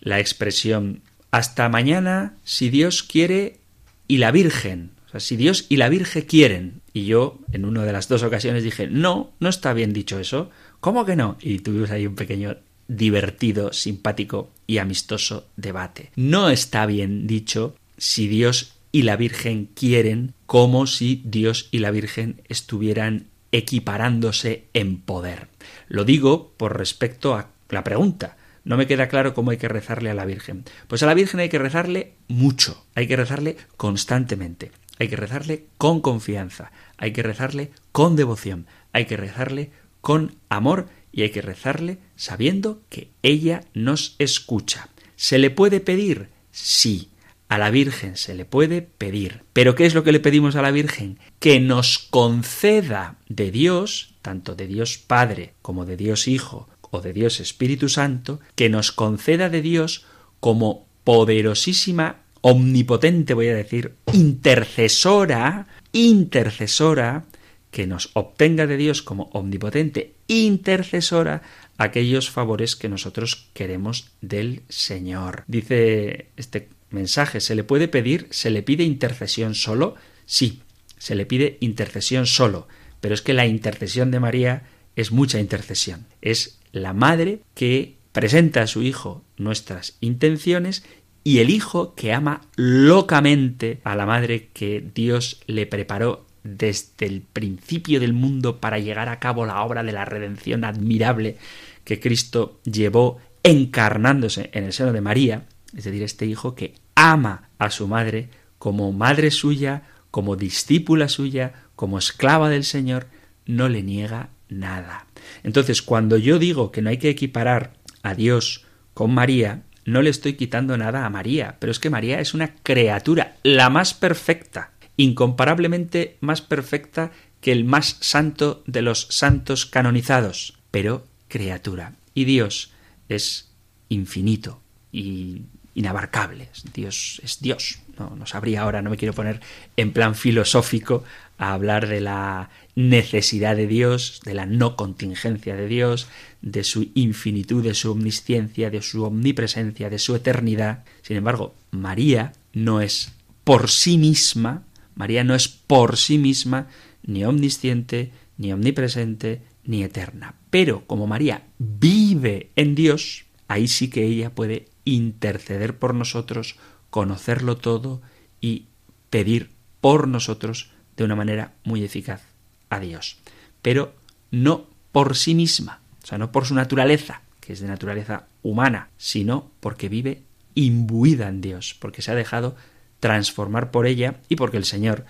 la 0.00 0.20
expresión 0.20 1.00
hasta 1.30 1.68
mañana 1.68 2.34
si 2.44 2.70
Dios 2.70 3.02
quiere 3.02 3.58
y 4.06 4.18
la 4.18 4.30
Virgen. 4.30 4.92
O 5.06 5.10
sea, 5.10 5.20
si 5.20 5.36
Dios 5.36 5.66
y 5.68 5.76
la 5.76 5.88
Virgen 5.88 6.22
quieren. 6.22 6.80
Y 6.92 7.06
yo 7.06 7.40
en 7.50 7.64
una 7.64 7.84
de 7.84 7.92
las 7.92 8.08
dos 8.08 8.22
ocasiones 8.22 8.62
dije, 8.62 8.86
no, 8.86 9.32
no 9.40 9.48
está 9.48 9.72
bien 9.72 9.92
dicho 9.92 10.20
eso. 10.20 10.50
¿Cómo 10.78 11.04
que 11.04 11.16
no? 11.16 11.36
Y 11.40 11.58
tuvimos 11.58 11.90
ahí 11.90 12.06
un 12.06 12.14
pequeño 12.14 12.56
divertido, 12.88 13.72
simpático 13.72 14.50
y 14.66 14.78
amistoso 14.78 15.46
debate. 15.56 16.10
No 16.16 16.50
está 16.50 16.86
bien 16.86 17.26
dicho 17.26 17.74
si 17.98 18.28
Dios 18.28 18.74
y 18.92 19.02
la 19.02 19.16
Virgen 19.16 19.68
quieren 19.74 20.34
como 20.46 20.86
si 20.86 21.22
Dios 21.24 21.68
y 21.70 21.80
la 21.80 21.90
Virgen 21.90 22.42
estuvieran 22.48 23.26
equiparándose 23.52 24.64
en 24.72 24.98
poder. 24.98 25.48
Lo 25.88 26.04
digo 26.04 26.52
por 26.56 26.76
respecto 26.76 27.34
a 27.34 27.50
la 27.70 27.84
pregunta. 27.84 28.36
No 28.64 28.76
me 28.76 28.86
queda 28.86 29.08
claro 29.08 29.34
cómo 29.34 29.50
hay 29.50 29.58
que 29.58 29.68
rezarle 29.68 30.10
a 30.10 30.14
la 30.14 30.24
Virgen. 30.24 30.64
Pues 30.88 31.02
a 31.02 31.06
la 31.06 31.14
Virgen 31.14 31.40
hay 31.40 31.48
que 31.48 31.58
rezarle 31.58 32.14
mucho, 32.28 32.84
hay 32.94 33.06
que 33.06 33.16
rezarle 33.16 33.56
constantemente, 33.76 34.72
hay 34.98 35.08
que 35.08 35.16
rezarle 35.16 35.66
con 35.76 36.00
confianza, 36.00 36.72
hay 36.96 37.12
que 37.12 37.22
rezarle 37.22 37.70
con 37.92 38.16
devoción, 38.16 38.66
hay 38.92 39.04
que 39.04 39.16
rezarle 39.16 39.70
con 40.00 40.34
amor 40.48 40.88
y 41.14 41.22
hay 41.22 41.30
que 41.30 41.42
rezarle 41.42 41.98
sabiendo 42.16 42.82
que 42.88 43.10
ella 43.22 43.62
nos 43.72 44.16
escucha. 44.18 44.88
¿Se 45.14 45.38
le 45.38 45.50
puede 45.50 45.80
pedir? 45.80 46.28
Sí. 46.50 47.10
A 47.48 47.58
la 47.58 47.70
Virgen 47.70 48.16
se 48.16 48.34
le 48.34 48.44
puede 48.44 48.82
pedir. 48.82 49.42
Pero 49.52 49.76
¿qué 49.76 49.86
es 49.86 49.94
lo 49.94 50.02
que 50.02 50.10
le 50.10 50.18
pedimos 50.18 50.56
a 50.56 50.62
la 50.62 50.72
Virgen? 50.72 51.18
Que 51.38 51.60
nos 51.60 51.98
conceda 51.98 53.16
de 53.28 53.52
Dios, 53.52 54.14
tanto 54.22 54.56
de 54.56 54.66
Dios 54.66 54.98
Padre 54.98 55.52
como 55.62 55.84
de 55.84 55.96
Dios 55.96 56.26
Hijo 56.26 56.68
o 56.90 57.00
de 57.00 57.12
Dios 57.12 57.38
Espíritu 57.38 57.88
Santo, 57.88 58.40
que 58.56 58.68
nos 58.68 58.90
conceda 58.90 59.50
de 59.50 59.62
Dios 59.62 60.04
como 60.40 60.86
poderosísima, 61.04 62.22
omnipotente, 62.40 63.34
voy 63.34 63.48
a 63.48 63.54
decir, 63.54 63.94
intercesora, 64.12 65.68
intercesora, 65.92 67.24
que 67.70 67.86
nos 67.86 68.10
obtenga 68.14 68.66
de 68.66 68.76
Dios 68.76 69.02
como 69.02 69.24
omnipotente 69.32 70.13
intercesora 70.26 71.42
aquellos 71.78 72.30
favores 72.30 72.76
que 72.76 72.88
nosotros 72.88 73.48
queremos 73.52 74.12
del 74.20 74.62
Señor. 74.68 75.44
Dice 75.46 76.30
este 76.36 76.68
mensaje, 76.90 77.40
¿se 77.40 77.54
le 77.54 77.64
puede 77.64 77.88
pedir, 77.88 78.28
se 78.30 78.50
le 78.50 78.62
pide 78.62 78.84
intercesión 78.84 79.54
solo? 79.54 79.96
Sí, 80.26 80.62
se 80.98 81.14
le 81.14 81.26
pide 81.26 81.58
intercesión 81.60 82.26
solo, 82.26 82.68
pero 83.00 83.14
es 83.14 83.22
que 83.22 83.34
la 83.34 83.46
intercesión 83.46 84.10
de 84.10 84.20
María 84.20 84.62
es 84.96 85.12
mucha 85.12 85.40
intercesión. 85.40 86.06
Es 86.22 86.60
la 86.72 86.92
madre 86.92 87.40
que 87.54 87.96
presenta 88.12 88.62
a 88.62 88.66
su 88.66 88.82
hijo 88.82 89.24
nuestras 89.36 89.96
intenciones 90.00 90.84
y 91.24 91.38
el 91.38 91.50
hijo 91.50 91.94
que 91.94 92.12
ama 92.12 92.42
locamente 92.54 93.80
a 93.82 93.96
la 93.96 94.06
madre 94.06 94.50
que 94.52 94.84
Dios 94.94 95.40
le 95.46 95.66
preparó 95.66 96.26
desde 96.44 97.06
el 97.06 97.22
principio 97.22 97.98
del 97.98 98.12
mundo 98.12 98.60
para 98.60 98.78
llegar 98.78 99.08
a 99.08 99.18
cabo 99.18 99.46
la 99.46 99.62
obra 99.62 99.82
de 99.82 99.92
la 99.92 100.04
redención 100.04 100.64
admirable 100.64 101.38
que 101.84 101.98
Cristo 101.98 102.60
llevó 102.64 103.18
encarnándose 103.42 104.50
en 104.52 104.64
el 104.64 104.72
seno 104.72 104.92
de 104.92 105.00
María, 105.00 105.46
es 105.76 105.84
decir, 105.84 106.02
este 106.02 106.26
hijo 106.26 106.54
que 106.54 106.74
ama 106.94 107.48
a 107.58 107.70
su 107.70 107.88
madre 107.88 108.28
como 108.58 108.92
madre 108.92 109.30
suya, 109.30 109.82
como 110.10 110.36
discípula 110.36 111.08
suya, 111.08 111.52
como 111.76 111.98
esclava 111.98 112.48
del 112.48 112.64
Señor, 112.64 113.06
no 113.46 113.68
le 113.68 113.82
niega 113.82 114.30
nada. 114.48 115.06
Entonces, 115.42 115.82
cuando 115.82 116.16
yo 116.16 116.38
digo 116.38 116.70
que 116.70 116.80
no 116.80 116.90
hay 116.90 116.98
que 116.98 117.10
equiparar 117.10 117.74
a 118.02 118.14
Dios 118.14 118.64
con 118.94 119.12
María, 119.12 119.62
no 119.84 120.00
le 120.00 120.10
estoy 120.10 120.34
quitando 120.34 120.78
nada 120.78 121.04
a 121.04 121.10
María, 121.10 121.56
pero 121.58 121.70
es 121.70 121.78
que 121.78 121.90
María 121.90 122.20
es 122.20 122.32
una 122.32 122.54
criatura, 122.54 123.36
la 123.42 123.68
más 123.68 123.92
perfecta, 123.92 124.70
incomparablemente 124.96 126.16
más 126.20 126.40
perfecta 126.40 127.12
que 127.40 127.52
el 127.52 127.64
más 127.64 127.98
santo 128.00 128.62
de 128.66 128.82
los 128.82 129.06
santos 129.10 129.66
canonizados, 129.66 130.58
pero 130.70 131.06
criatura. 131.28 131.94
Y 132.14 132.24
Dios 132.24 132.72
es 133.08 133.50
infinito 133.88 134.60
y 134.92 135.42
inabarcable. 135.74 136.48
Dios 136.72 137.20
es 137.24 137.40
Dios. 137.40 137.80
No, 137.98 138.16
no 138.16 138.26
sabría 138.26 138.62
ahora, 138.62 138.82
no 138.82 138.90
me 138.90 138.96
quiero 138.96 139.14
poner 139.14 139.40
en 139.76 139.92
plan 139.92 140.14
filosófico 140.14 141.04
a 141.38 141.52
hablar 141.52 141.88
de 141.88 142.00
la 142.00 142.50
necesidad 142.76 143.56
de 143.56 143.66
Dios, 143.66 144.20
de 144.24 144.34
la 144.34 144.46
no 144.46 144.76
contingencia 144.76 145.54
de 145.54 145.66
Dios, 145.66 146.08
de 146.42 146.64
su 146.64 146.90
infinitud, 146.94 147.62
de 147.62 147.74
su 147.74 147.92
omnisciencia, 147.92 148.70
de 148.70 148.82
su 148.82 149.04
omnipresencia, 149.04 149.90
de 149.90 149.98
su 149.98 150.14
eternidad. 150.14 150.84
Sin 151.02 151.16
embargo, 151.16 151.54
María 151.70 152.32
no 152.52 152.80
es 152.80 153.12
por 153.44 153.70
sí 153.70 153.98
misma 153.98 154.62
María 154.94 155.24
no 155.24 155.34
es 155.34 155.48
por 155.48 155.96
sí 155.96 156.18
misma 156.18 156.68
ni 157.02 157.24
omnisciente, 157.24 158.12
ni 158.36 158.52
omnipresente, 158.52 159.42
ni 159.64 159.82
eterna. 159.82 160.34
Pero 160.50 160.86
como 160.86 161.06
María 161.06 161.44
vive 161.58 162.50
en 162.56 162.74
Dios, 162.74 163.24
ahí 163.48 163.68
sí 163.68 163.88
que 163.88 164.04
ella 164.04 164.34
puede 164.34 164.68
interceder 164.84 165.78
por 165.78 165.94
nosotros, 165.94 166.56
conocerlo 166.90 167.56
todo 167.56 168.02
y 168.40 168.66
pedir 169.10 169.50
por 169.80 170.08
nosotros 170.08 170.70
de 170.96 171.04
una 171.04 171.16
manera 171.16 171.54
muy 171.64 171.82
eficaz 171.82 172.22
a 172.70 172.80
Dios. 172.80 173.18
Pero 173.62 173.94
no 174.30 174.66
por 174.92 175.16
sí 175.16 175.34
misma, 175.34 175.80
o 176.02 176.06
sea, 176.06 176.18
no 176.18 176.30
por 176.32 176.46
su 176.46 176.54
naturaleza, 176.54 177.22
que 177.40 177.52
es 177.52 177.60
de 177.60 177.68
naturaleza 177.68 178.26
humana, 178.42 178.90
sino 178.96 179.50
porque 179.60 179.88
vive 179.88 180.22
imbuida 180.54 181.28
en 181.28 181.40
Dios, 181.40 181.76
porque 181.78 182.02
se 182.02 182.12
ha 182.12 182.14
dejado 182.14 182.56
transformar 183.04 183.70
por 183.70 183.86
ella 183.86 184.14
y 184.30 184.36
porque 184.36 184.56
el 184.56 184.64
Señor, 184.64 185.04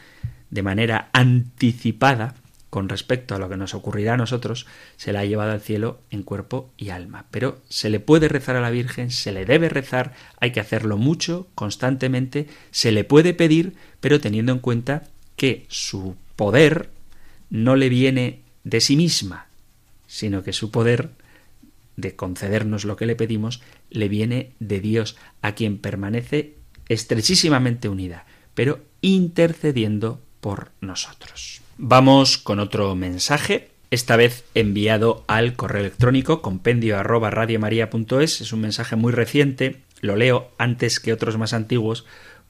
de 0.51 0.65
manera 0.65 1.11
anticipada 1.13 2.35
con 2.69 2.89
respecto 2.89 3.37
a 3.37 3.39
lo 3.39 3.49
que 3.49 3.57
nos 3.57 3.73
ocurrirá 3.73 4.15
a 4.15 4.17
nosotros, 4.17 4.67
se 4.97 5.13
la 5.13 5.21
ha 5.21 5.25
llevado 5.25 5.53
al 5.53 5.61
cielo 5.61 6.01
en 6.11 6.25
cuerpo 6.25 6.73
y 6.77 6.89
alma. 6.89 7.27
Pero 7.31 7.61
se 7.69 7.91
le 7.91 8.01
puede 8.01 8.27
rezar 8.27 8.57
a 8.57 8.61
la 8.61 8.71
Virgen, 8.71 9.13
se 9.13 9.31
le 9.31 9.45
debe 9.45 9.69
rezar, 9.69 10.13
hay 10.41 10.51
que 10.51 10.59
hacerlo 10.59 10.97
mucho, 10.97 11.47
constantemente, 11.55 12.49
se 12.73 12.91
le 12.91 13.05
puede 13.05 13.33
pedir, 13.33 13.75
pero 14.01 14.19
teniendo 14.19 14.51
en 14.51 14.59
cuenta 14.59 15.05
que 15.37 15.65
su 15.69 16.17
poder 16.35 16.91
no 17.49 17.77
le 17.77 17.91
viene 17.91 18.41
de 18.65 18.81
sí 18.81 18.97
misma, 18.97 19.47
sino 20.09 20.43
que 20.43 20.53
su 20.53 20.73
poder 20.73 21.11
de 21.97 22.17
concedernos 22.17 22.85
lo 22.85 22.97
que 22.97 23.07
le 23.07 23.15
pedimos 23.15 23.63
le 23.89 24.09
viene 24.09 24.51
de 24.59 24.81
Dios, 24.81 25.17
a 25.43 25.53
quien 25.53 25.79
permanece 25.79 26.57
estrechísimamente 26.89 27.89
unida, 27.89 28.27
pero 28.55 28.81
intercediendo 29.01 30.21
por 30.41 30.73
nosotros. 30.81 31.63
Vamos 31.77 32.39
con 32.39 32.61
otro 32.61 32.95
mensaje, 32.95 33.71
esta 33.91 34.17
vez 34.17 34.45
enviado 34.55 35.25
al 35.27 35.55
correo 35.55 35.81
electrónico 35.81 36.43
compendio 36.43 36.99
arroba 36.99 37.31
es 37.31 38.53
un 38.53 38.61
mensaje 38.61 38.97
muy 38.97 39.13
reciente, 39.13 39.83
lo 40.01 40.17
leo 40.17 40.51
antes 40.59 41.01
que 41.01 41.13
otros 41.13 41.39
más 41.39 41.53
antiguos, 41.53 42.05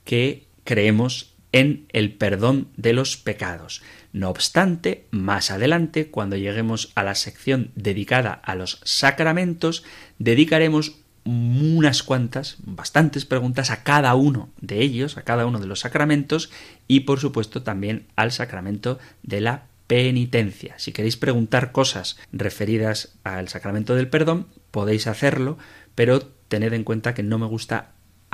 que 0.04 0.46
creemos 0.66 1.33
en 1.54 1.86
el 1.94 2.12
perdón 2.12 2.68
de 2.76 2.92
los 2.92 3.16
pecados. 3.16 3.82
No 4.12 4.30
obstante, 4.30 5.06
más 5.12 5.50
adelante, 5.52 6.12
cuando 6.12 6.36
lleguemos 6.36 6.92
a 6.96 7.04
la 7.04 7.16
sección 7.16 7.72
dedicada 7.76 8.34
a 8.34 8.56
los 8.56 8.82
sacramentos, 8.84 9.84
dedicaremos 10.20 10.98
unas 11.26 12.04
cuantas, 12.04 12.58
bastantes 12.66 13.26
preguntas 13.26 13.72
a 13.72 13.84
cada 13.84 14.14
uno 14.16 14.50
de 14.60 14.82
ellos, 14.82 15.18
a 15.18 15.22
cada 15.22 15.46
uno 15.46 15.60
de 15.60 15.68
los 15.68 15.80
sacramentos 15.80 16.52
y 16.88 17.02
por 17.02 17.20
supuesto 17.20 17.64
también 17.64 18.08
al 18.18 18.34
sacramento 18.34 19.00
de 19.22 19.40
la 19.40 19.68
penitencia. 19.88 20.76
Si 20.80 20.92
queréis 20.92 21.16
preguntar 21.16 21.72
cosas 21.72 22.18
referidas 22.34 23.14
al 23.24 23.48
sacramento 23.48 23.96
del 23.96 24.10
perdón, 24.10 24.48
podéis 24.72 25.08
hacerlo, 25.08 25.58
pero 25.96 26.22
tened 26.22 26.74
en 26.74 26.84
cuenta 26.84 27.14
que 27.14 27.24
no 27.24 27.38
me 27.38 27.46
gusta 27.46 27.92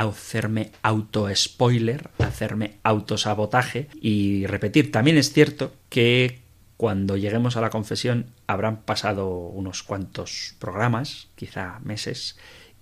hacerme 0.08 0.72
auto-spoiler, 0.82 2.10
hacerme 2.20 2.78
autosabotaje 2.84 3.90
y 4.02 4.46
repetir. 4.46 4.92
También 4.92 5.18
es 5.18 5.34
cierto 5.34 5.74
que 5.90 6.40
cuando 6.78 7.18
lleguemos 7.18 7.58
a 7.58 7.62
la 7.62 7.70
confesión 7.70 8.28
habrán 8.48 8.78
pasado 8.84 9.28
unos 9.28 9.84
cuantos 9.84 10.56
programas, 10.60 11.28
quizá 11.36 11.80
meses, 11.84 12.38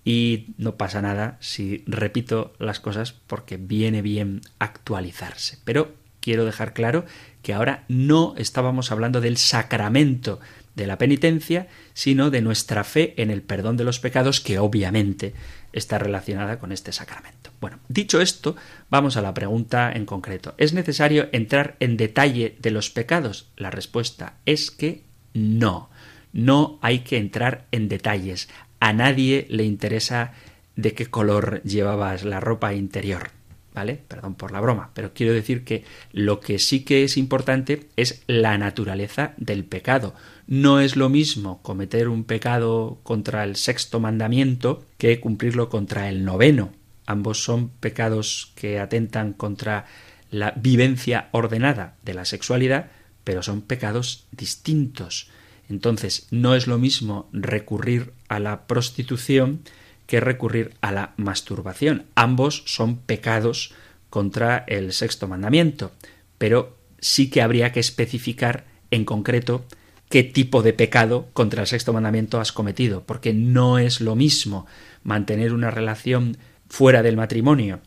y 0.05 0.53
no 0.57 0.75
pasa 0.75 1.01
nada 1.01 1.37
si 1.39 1.83
repito 1.87 2.53
las 2.59 2.79
cosas 2.79 3.13
porque 3.13 3.57
viene 3.57 4.03
bien 4.03 4.41
actualizarse. 4.59 5.57
Pero 5.65 5.95
quiero 6.19 6.45
dejar 6.45 6.73
claro 6.73 7.05
que 7.41 7.53
ahora 7.53 7.83
no 7.87 8.35
estábamos 8.37 8.91
hablando 8.91 9.21
del 9.21 9.37
sacramento 9.37 10.39
de 10.77 10.87
la 10.87 10.97
penitencia, 10.97 11.67
sino 11.93 12.29
de 12.29 12.41
nuestra 12.41 12.83
fe 12.83 13.15
en 13.17 13.31
el 13.31 13.41
perdón 13.41 13.75
de 13.75 13.83
los 13.83 13.99
pecados, 13.99 14.39
que 14.39 14.59
obviamente 14.59 15.33
está 15.73 15.97
relacionada 15.97 16.59
con 16.59 16.71
este 16.71 16.93
sacramento. 16.93 17.49
Bueno, 17.59 17.79
dicho 17.89 18.21
esto, 18.21 18.55
vamos 18.89 19.17
a 19.17 19.21
la 19.21 19.33
pregunta 19.33 19.91
en 19.91 20.05
concreto. 20.05 20.53
¿Es 20.59 20.73
necesario 20.73 21.29
entrar 21.31 21.75
en 21.79 21.97
detalle 21.97 22.55
de 22.59 22.71
los 22.71 22.91
pecados? 22.91 23.49
La 23.57 23.71
respuesta 23.71 24.35
es 24.45 24.69
que 24.69 25.03
no. 25.33 25.89
No 26.31 26.77
hay 26.83 26.99
que 26.99 27.17
entrar 27.17 27.65
en 27.71 27.89
detalles. 27.89 28.47
A 28.79 28.93
nadie 28.93 29.47
le 29.49 29.63
interesa 29.63 30.33
de 30.75 30.93
qué 30.93 31.07
color 31.07 31.63
llevabas 31.63 32.23
la 32.23 32.39
ropa 32.39 32.75
interior. 32.75 33.31
¿vale? 33.77 34.01
Perdón 34.07 34.33
por 34.33 34.51
la 34.51 34.59
broma, 34.59 34.89
pero 34.95 35.13
quiero 35.13 35.33
decir 35.33 35.63
que 35.63 35.83
lo 36.11 36.39
que 36.39 36.57
sí 36.57 36.83
que 36.83 37.03
es 37.03 37.15
importante 37.15 37.89
es 37.95 38.23
la 38.25 38.57
naturaleza 38.57 39.33
del 39.37 39.65
pecado. 39.65 40.15
No 40.47 40.79
es 40.79 40.95
lo 40.95 41.09
mismo 41.09 41.61
cometer 41.61 42.07
un 42.07 42.23
pecado 42.23 42.99
contra 43.03 43.43
el 43.43 43.57
sexto 43.57 43.99
mandamiento 43.99 44.85
que 44.97 45.19
cumplirlo 45.19 45.67
contra 45.67 46.07
el 46.07 46.23
noveno. 46.23 46.71
Ambos 47.05 47.43
son 47.43 47.67
pecados 47.67 48.53
que 48.55 48.79
atentan 48.79 49.33
contra 49.33 49.85
la 50.31 50.51
vivencia 50.51 51.27
ordenada 51.31 51.97
de 52.03 52.13
la 52.13 52.23
sexualidad, 52.23 52.91
pero 53.25 53.43
son 53.43 53.61
pecados 53.61 54.25
distintos. 54.31 55.29
Entonces, 55.69 56.27
no 56.31 56.55
es 56.55 56.65
lo 56.65 56.77
mismo 56.77 57.27
recurrir 57.33 58.13
a 58.29 58.39
la 58.39 58.67
prostitución 58.67 59.59
que 60.05 60.21
recurrir 60.21 60.75
a 60.79 60.93
la 60.93 61.13
masturbación. 61.17 62.05
Ambos 62.15 62.63
son 62.65 62.99
pecados 62.99 63.73
contra 64.09 64.63
el 64.67 64.93
sexto 64.93 65.27
mandamiento, 65.27 65.91
pero 66.37 66.77
sí 66.99 67.29
que 67.29 67.41
habría 67.41 67.73
que 67.73 67.81
especificar 67.81 68.65
en 68.91 69.03
concreto 69.03 69.65
qué 70.09 70.23
tipo 70.23 70.61
de 70.61 70.73
pecado 70.73 71.29
contra 71.33 71.61
el 71.61 71.67
sexto 71.67 71.93
mandamiento 71.93 72.39
has 72.39 72.51
cometido, 72.51 73.03
porque 73.03 73.33
no 73.33 73.79
es 73.79 74.01
lo 74.01 74.15
mismo 74.15 74.65
mantener 75.03 75.53
una 75.53 75.71
relación 75.71 76.37
fuera 76.69 77.03
del 77.03 77.17
matrimonio 77.17 77.79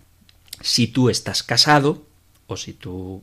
si 0.61 0.87
tú 0.87 1.11
estás 1.11 1.43
casado 1.43 2.07
o 2.47 2.57
si 2.57 2.73
tu 2.73 3.23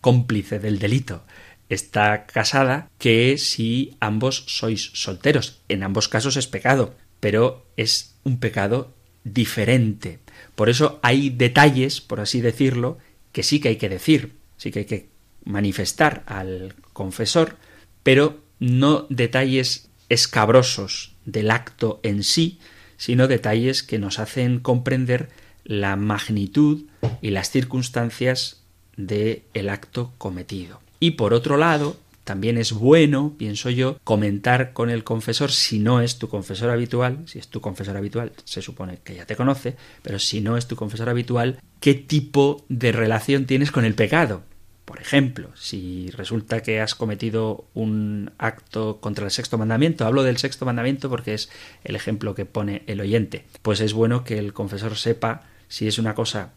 cómplice 0.00 0.58
del 0.58 0.78
delito 0.78 1.24
está 1.68 2.26
casada 2.26 2.90
que 2.98 3.38
si 3.38 3.96
ambos 4.00 4.44
sois 4.48 4.90
solteros. 4.94 5.60
En 5.68 5.82
ambos 5.82 6.08
casos 6.08 6.36
es 6.36 6.46
pecado, 6.46 6.96
pero 7.20 7.66
es 7.76 8.16
un 8.24 8.40
pecado 8.40 8.92
diferente. 9.24 10.18
Por 10.56 10.68
eso 10.68 10.98
hay 11.02 11.30
detalles, 11.30 12.00
por 12.00 12.20
así 12.20 12.40
decirlo, 12.40 12.98
que 13.32 13.44
sí 13.44 13.60
que 13.60 13.68
hay 13.68 13.76
que 13.76 13.88
decir, 13.88 14.34
sí 14.56 14.72
que 14.72 14.80
hay 14.80 14.84
que 14.84 15.08
manifestar 15.44 16.24
al 16.26 16.74
confesor, 16.92 17.56
pero 18.02 18.40
no 18.58 19.06
detalles 19.08 19.90
escabrosos 20.08 21.14
del 21.24 21.50
acto 21.50 22.00
en 22.02 22.22
sí, 22.22 22.58
sino 22.96 23.28
detalles 23.28 23.82
que 23.82 23.98
nos 23.98 24.18
hacen 24.18 24.60
comprender 24.60 25.30
la 25.64 25.96
magnitud 25.96 26.84
y 27.22 27.30
las 27.30 27.50
circunstancias 27.50 28.62
del 28.96 29.42
el 29.54 29.68
acto 29.68 30.12
cometido. 30.18 30.80
Y 30.98 31.12
por 31.12 31.32
otro 31.32 31.56
lado, 31.56 31.96
también 32.24 32.58
es 32.58 32.72
bueno, 32.72 33.34
pienso 33.38 33.70
yo, 33.70 33.98
comentar 34.04 34.72
con 34.72 34.90
el 34.90 35.02
confesor 35.02 35.50
si 35.50 35.78
no 35.78 36.00
es 36.00 36.18
tu 36.18 36.28
confesor 36.28 36.70
habitual, 36.70 37.22
si 37.26 37.38
es 37.38 37.48
tu 37.48 37.60
confesor 37.60 37.96
habitual, 37.96 38.32
se 38.44 38.62
supone 38.62 38.98
que 39.02 39.14
ya 39.14 39.26
te 39.26 39.36
conoce, 39.36 39.76
pero 40.02 40.18
si 40.18 40.40
no 40.40 40.56
es 40.56 40.68
tu 40.68 40.76
confesor 40.76 41.08
habitual, 41.08 41.58
qué 41.80 41.94
tipo 41.94 42.64
de 42.68 42.92
relación 42.92 43.46
tienes 43.46 43.72
con 43.72 43.84
el 43.84 43.94
pecado. 43.94 44.42
Por 44.90 45.00
ejemplo, 45.00 45.50
si 45.54 46.10
resulta 46.10 46.64
que 46.64 46.80
has 46.80 46.96
cometido 46.96 47.64
un 47.74 48.32
acto 48.38 48.98
contra 49.00 49.24
el 49.24 49.30
sexto 49.30 49.56
mandamiento, 49.56 50.04
hablo 50.04 50.24
del 50.24 50.38
sexto 50.38 50.66
mandamiento 50.66 51.08
porque 51.08 51.32
es 51.32 51.48
el 51.84 51.94
ejemplo 51.94 52.34
que 52.34 52.44
pone 52.44 52.82
el 52.88 53.00
oyente, 53.00 53.44
pues 53.62 53.78
es 53.78 53.92
bueno 53.92 54.24
que 54.24 54.36
el 54.36 54.52
confesor 54.52 54.96
sepa 54.96 55.44
si 55.68 55.86
es 55.86 56.00
una 56.00 56.16
cosa 56.16 56.54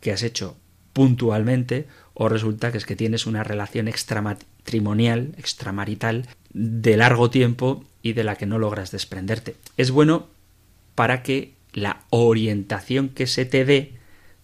que 0.00 0.12
has 0.12 0.22
hecho 0.22 0.56
puntualmente 0.92 1.88
o 2.14 2.28
resulta 2.28 2.70
que 2.70 2.78
es 2.78 2.86
que 2.86 2.94
tienes 2.94 3.26
una 3.26 3.42
relación 3.42 3.88
extramatrimonial, 3.88 5.34
extramarital, 5.36 6.28
de 6.52 6.96
largo 6.96 7.30
tiempo 7.30 7.84
y 8.00 8.12
de 8.12 8.22
la 8.22 8.36
que 8.36 8.46
no 8.46 8.60
logras 8.60 8.92
desprenderte. 8.92 9.56
Es 9.76 9.90
bueno 9.90 10.28
para 10.94 11.24
que 11.24 11.54
la 11.72 12.02
orientación 12.10 13.08
que 13.08 13.26
se 13.26 13.44
te 13.44 13.64
dé 13.64 13.94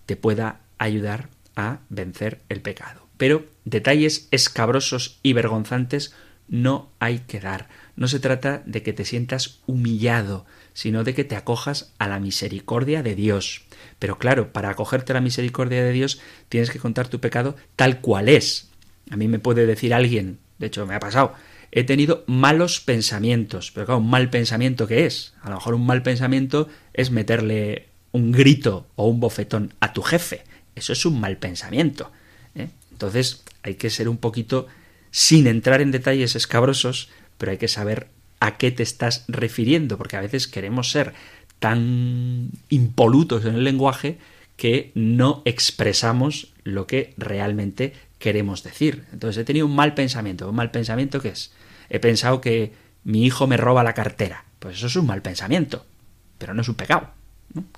te 0.06 0.16
pueda 0.16 0.58
ayudar 0.78 1.28
a 1.54 1.78
vencer 1.88 2.40
el 2.48 2.62
pecado. 2.62 2.97
Pero 3.18 3.44
detalles 3.64 4.28
escabrosos 4.30 5.18
y 5.22 5.34
vergonzantes 5.34 6.14
no 6.48 6.90
hay 6.98 7.18
que 7.20 7.40
dar. 7.40 7.68
No 7.96 8.08
se 8.08 8.20
trata 8.20 8.62
de 8.64 8.82
que 8.82 8.92
te 8.92 9.04
sientas 9.04 9.58
humillado, 9.66 10.46
sino 10.72 11.04
de 11.04 11.14
que 11.14 11.24
te 11.24 11.36
acojas 11.36 11.92
a 11.98 12.08
la 12.08 12.20
misericordia 12.20 13.02
de 13.02 13.14
Dios. 13.14 13.62
Pero 13.98 14.18
claro, 14.18 14.52
para 14.52 14.70
acogerte 14.70 15.12
a 15.12 15.14
la 15.14 15.20
misericordia 15.20 15.82
de 15.84 15.92
Dios 15.92 16.20
tienes 16.48 16.70
que 16.70 16.78
contar 16.78 17.08
tu 17.08 17.20
pecado 17.20 17.56
tal 17.76 18.00
cual 18.00 18.28
es. 18.28 18.70
A 19.10 19.16
mí 19.16 19.28
me 19.28 19.38
puede 19.38 19.66
decir 19.66 19.92
alguien, 19.92 20.38
de 20.58 20.68
hecho 20.68 20.86
me 20.86 20.94
ha 20.94 21.00
pasado, 21.00 21.34
he 21.72 21.84
tenido 21.84 22.24
malos 22.26 22.80
pensamientos. 22.80 23.72
Pero 23.72 23.86
claro, 23.86 23.98
un 23.98 24.10
mal 24.10 24.30
pensamiento 24.30 24.86
¿qué 24.86 25.06
es? 25.06 25.34
A 25.42 25.50
lo 25.50 25.56
mejor 25.56 25.74
un 25.74 25.86
mal 25.86 26.02
pensamiento 26.02 26.68
es 26.94 27.10
meterle 27.10 27.88
un 28.12 28.32
grito 28.32 28.86
o 28.96 29.08
un 29.08 29.20
bofetón 29.20 29.74
a 29.80 29.92
tu 29.92 30.02
jefe. 30.02 30.44
Eso 30.74 30.92
es 30.92 31.04
un 31.04 31.20
mal 31.20 31.36
pensamiento. 31.38 32.12
Entonces 32.98 33.44
hay 33.62 33.76
que 33.76 33.90
ser 33.90 34.08
un 34.08 34.16
poquito, 34.16 34.66
sin 35.12 35.46
entrar 35.46 35.80
en 35.80 35.92
detalles 35.92 36.34
escabrosos, 36.34 37.10
pero 37.38 37.52
hay 37.52 37.58
que 37.58 37.68
saber 37.68 38.08
a 38.40 38.56
qué 38.56 38.72
te 38.72 38.82
estás 38.82 39.24
refiriendo, 39.28 39.96
porque 39.96 40.16
a 40.16 40.20
veces 40.20 40.48
queremos 40.48 40.90
ser 40.90 41.14
tan 41.60 42.50
impolutos 42.70 43.44
en 43.44 43.54
el 43.54 43.62
lenguaje 43.62 44.18
que 44.56 44.90
no 44.96 45.42
expresamos 45.44 46.52
lo 46.64 46.88
que 46.88 47.14
realmente 47.16 47.92
queremos 48.18 48.64
decir. 48.64 49.04
Entonces 49.12 49.42
he 49.42 49.44
tenido 49.44 49.66
un 49.66 49.76
mal 49.76 49.94
pensamiento. 49.94 50.48
¿Un 50.48 50.56
mal 50.56 50.72
pensamiento 50.72 51.20
qué 51.20 51.28
es? 51.28 51.52
He 51.90 52.00
pensado 52.00 52.40
que 52.40 52.72
mi 53.04 53.24
hijo 53.24 53.46
me 53.46 53.56
roba 53.56 53.84
la 53.84 53.94
cartera. 53.94 54.44
Pues 54.58 54.78
eso 54.78 54.88
es 54.88 54.96
un 54.96 55.06
mal 55.06 55.22
pensamiento, 55.22 55.86
pero 56.36 56.52
no 56.52 56.62
es 56.62 56.68
un 56.68 56.74
pecado. 56.74 57.12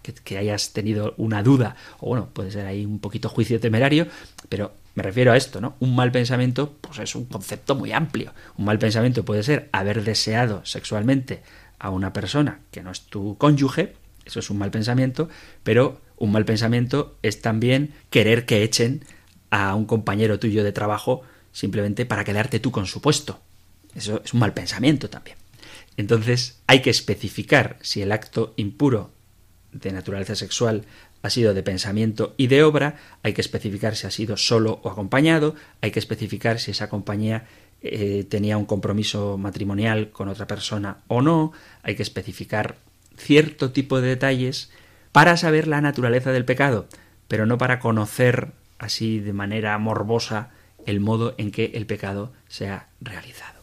Que, 0.03 0.13
que, 0.13 0.37
hayas 0.37 0.73
tenido 0.73 1.15
una 1.17 1.43
duda, 1.43 1.77
o 2.01 2.09
bueno, 2.09 2.29
puede 2.33 2.51
ser 2.51 2.67
ahí 2.67 2.85
un 2.85 2.99
poquito 2.99 3.29
juicio 3.29 3.61
temerario, 3.61 4.09
pero 4.49 4.73
me 4.95 5.03
refiero 5.03 5.33
a 5.33 5.37
esto, 5.37 5.61
¿no? 5.61 5.77
Un 5.79 5.95
mal 5.95 6.11
pensamiento, 6.11 6.75
pues 6.81 6.99
es 6.99 7.15
un 7.15 7.27
concepto 7.27 7.75
muy 7.75 7.93
amplio. 7.93 8.35
Un 8.57 8.65
mal 8.65 8.79
pensamiento 8.79 9.25
puede 9.25 9.43
ser 9.43 9.69
haber 9.73 10.03
deseado 10.03 10.65
sexualmente 10.65 11.43
a 11.79 11.91
una 11.91 12.13
persona 12.13 12.61
que 12.71 12.83
no 12.83 12.91
es 12.91 13.03
tu 13.03 13.37
cónyuge, 13.39 13.95
eso 14.25 14.41
es 14.41 14.51
un 14.51 14.59
mal 14.59 14.71
pensamiento, 14.71 15.29
pero 15.63 16.01
un 16.17 16.33
mal 16.33 16.45
pensamiento 16.45 17.17
es 17.23 17.41
también 17.41 17.95
querer 18.11 18.45
que 18.45 18.63
echen 18.63 19.05
a 19.51 19.75
un 19.75 19.87
compañero 19.87 20.39
tuyo 20.39 20.63
de 20.63 20.73
trabajo 20.73 21.23
simplemente 21.53 22.07
para 22.07 22.25
quedarte 22.25 22.61
tú 22.61 22.71
con 22.71 22.87
su 22.87 23.01
puesto. 23.01 23.41
Eso 23.95 24.21
es 24.25 24.35
un 24.35 24.41
mal 24.41 24.53
pensamiento 24.53 25.09
también. 25.09 25.37
Entonces 25.97 26.61
hay 26.67 26.83
que 26.83 26.91
especificar 26.91 27.79
si 27.81 28.03
el 28.03 28.13
acto 28.13 28.55
impuro 28.57 29.11
de 29.73 29.93
naturaleza 29.93 30.35
sexual 30.35 30.85
ha 31.23 31.31
sido 31.31 31.55
de 31.55 31.63
pensamiento 31.63 32.35
y 32.37 32.47
de 32.47 32.63
obra, 32.63 32.97
hay 33.23 33.33
que 33.33 33.41
especificar 33.41 33.97
si 33.97 34.07
ha 34.07 34.11
sido 34.11 34.37
solo 34.37 34.81
o 34.83 34.91
acompañado, 34.91 35.55
hay 35.81 35.91
que 35.91 35.99
especificar 35.99 36.59
si 36.59 36.71
esa 36.71 36.89
compañía 36.89 37.47
eh, 37.83 38.25
tenía 38.29 38.57
un 38.57 38.67
compromiso 38.67 39.39
matrimonial 39.39 40.11
con 40.11 40.29
otra 40.29 40.47
persona 40.47 40.99
o 41.09 41.23
no, 41.23 41.53
hay 41.83 41.95
que 41.95 42.03
especificar 42.03 42.77
cierto 43.17 43.71
tipo 43.71 44.01
de 44.01 44.09
detalles 44.09 44.71
para 45.13 45.37
saber 45.37 45.69
la 45.69 45.81
naturaleza 45.81 46.33
del 46.33 46.45
pecado, 46.45 46.87
pero 47.29 47.47
no 47.47 47.59
para 47.59 47.79
conocer 47.79 48.53
así 48.79 49.21
de 49.21 49.33
manera 49.33 49.77
morbosa 49.79 50.51
el 50.87 51.01
modo 51.01 51.35
en 51.37 51.51
que 51.51 51.73
el 51.75 51.87
pecado 51.87 52.33
se 52.49 52.69
ha 52.69 52.89
realizado. 53.01 53.61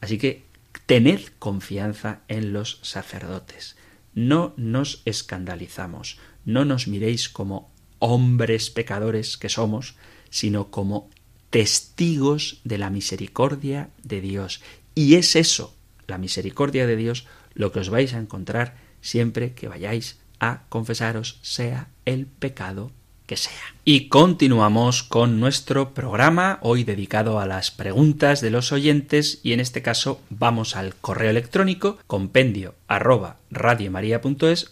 Así 0.00 0.18
que 0.18 0.44
tened 0.86 1.20
confianza 1.38 2.20
en 2.28 2.52
los 2.52 2.78
sacerdotes. 2.82 3.76
No 4.14 4.54
nos 4.56 5.02
escandalizamos, 5.04 6.18
no 6.44 6.64
nos 6.64 6.88
miréis 6.88 7.28
como 7.28 7.70
hombres 7.98 8.70
pecadores 8.70 9.38
que 9.38 9.48
somos, 9.48 9.94
sino 10.30 10.70
como 10.70 11.08
testigos 11.50 12.60
de 12.64 12.78
la 12.78 12.90
misericordia 12.90 13.90
de 14.02 14.20
Dios. 14.20 14.60
Y 14.94 15.14
es 15.14 15.36
eso, 15.36 15.74
la 16.06 16.18
misericordia 16.18 16.86
de 16.86 16.96
Dios, 16.96 17.26
lo 17.54 17.72
que 17.72 17.80
os 17.80 17.90
vais 17.90 18.14
a 18.14 18.18
encontrar 18.18 18.76
siempre 19.00 19.54
que 19.54 19.68
vayáis 19.68 20.18
a 20.40 20.64
confesaros, 20.68 21.38
sea 21.42 21.88
el 22.04 22.26
pecado 22.26 22.90
Y 23.84 24.08
continuamos 24.08 25.02
con 25.02 25.40
nuestro 25.40 25.94
programa, 25.94 26.58
hoy 26.62 26.84
dedicado 26.84 27.40
a 27.40 27.46
las 27.46 27.70
preguntas 27.70 28.40
de 28.40 28.50
los 28.50 28.72
oyentes, 28.72 29.40
y 29.42 29.52
en 29.52 29.60
este 29.60 29.82
caso 29.82 30.20
vamos 30.30 30.76
al 30.76 30.94
correo 30.94 31.30
electrónico 31.30 31.98
compendio 32.06 32.74
arroba 32.88 33.38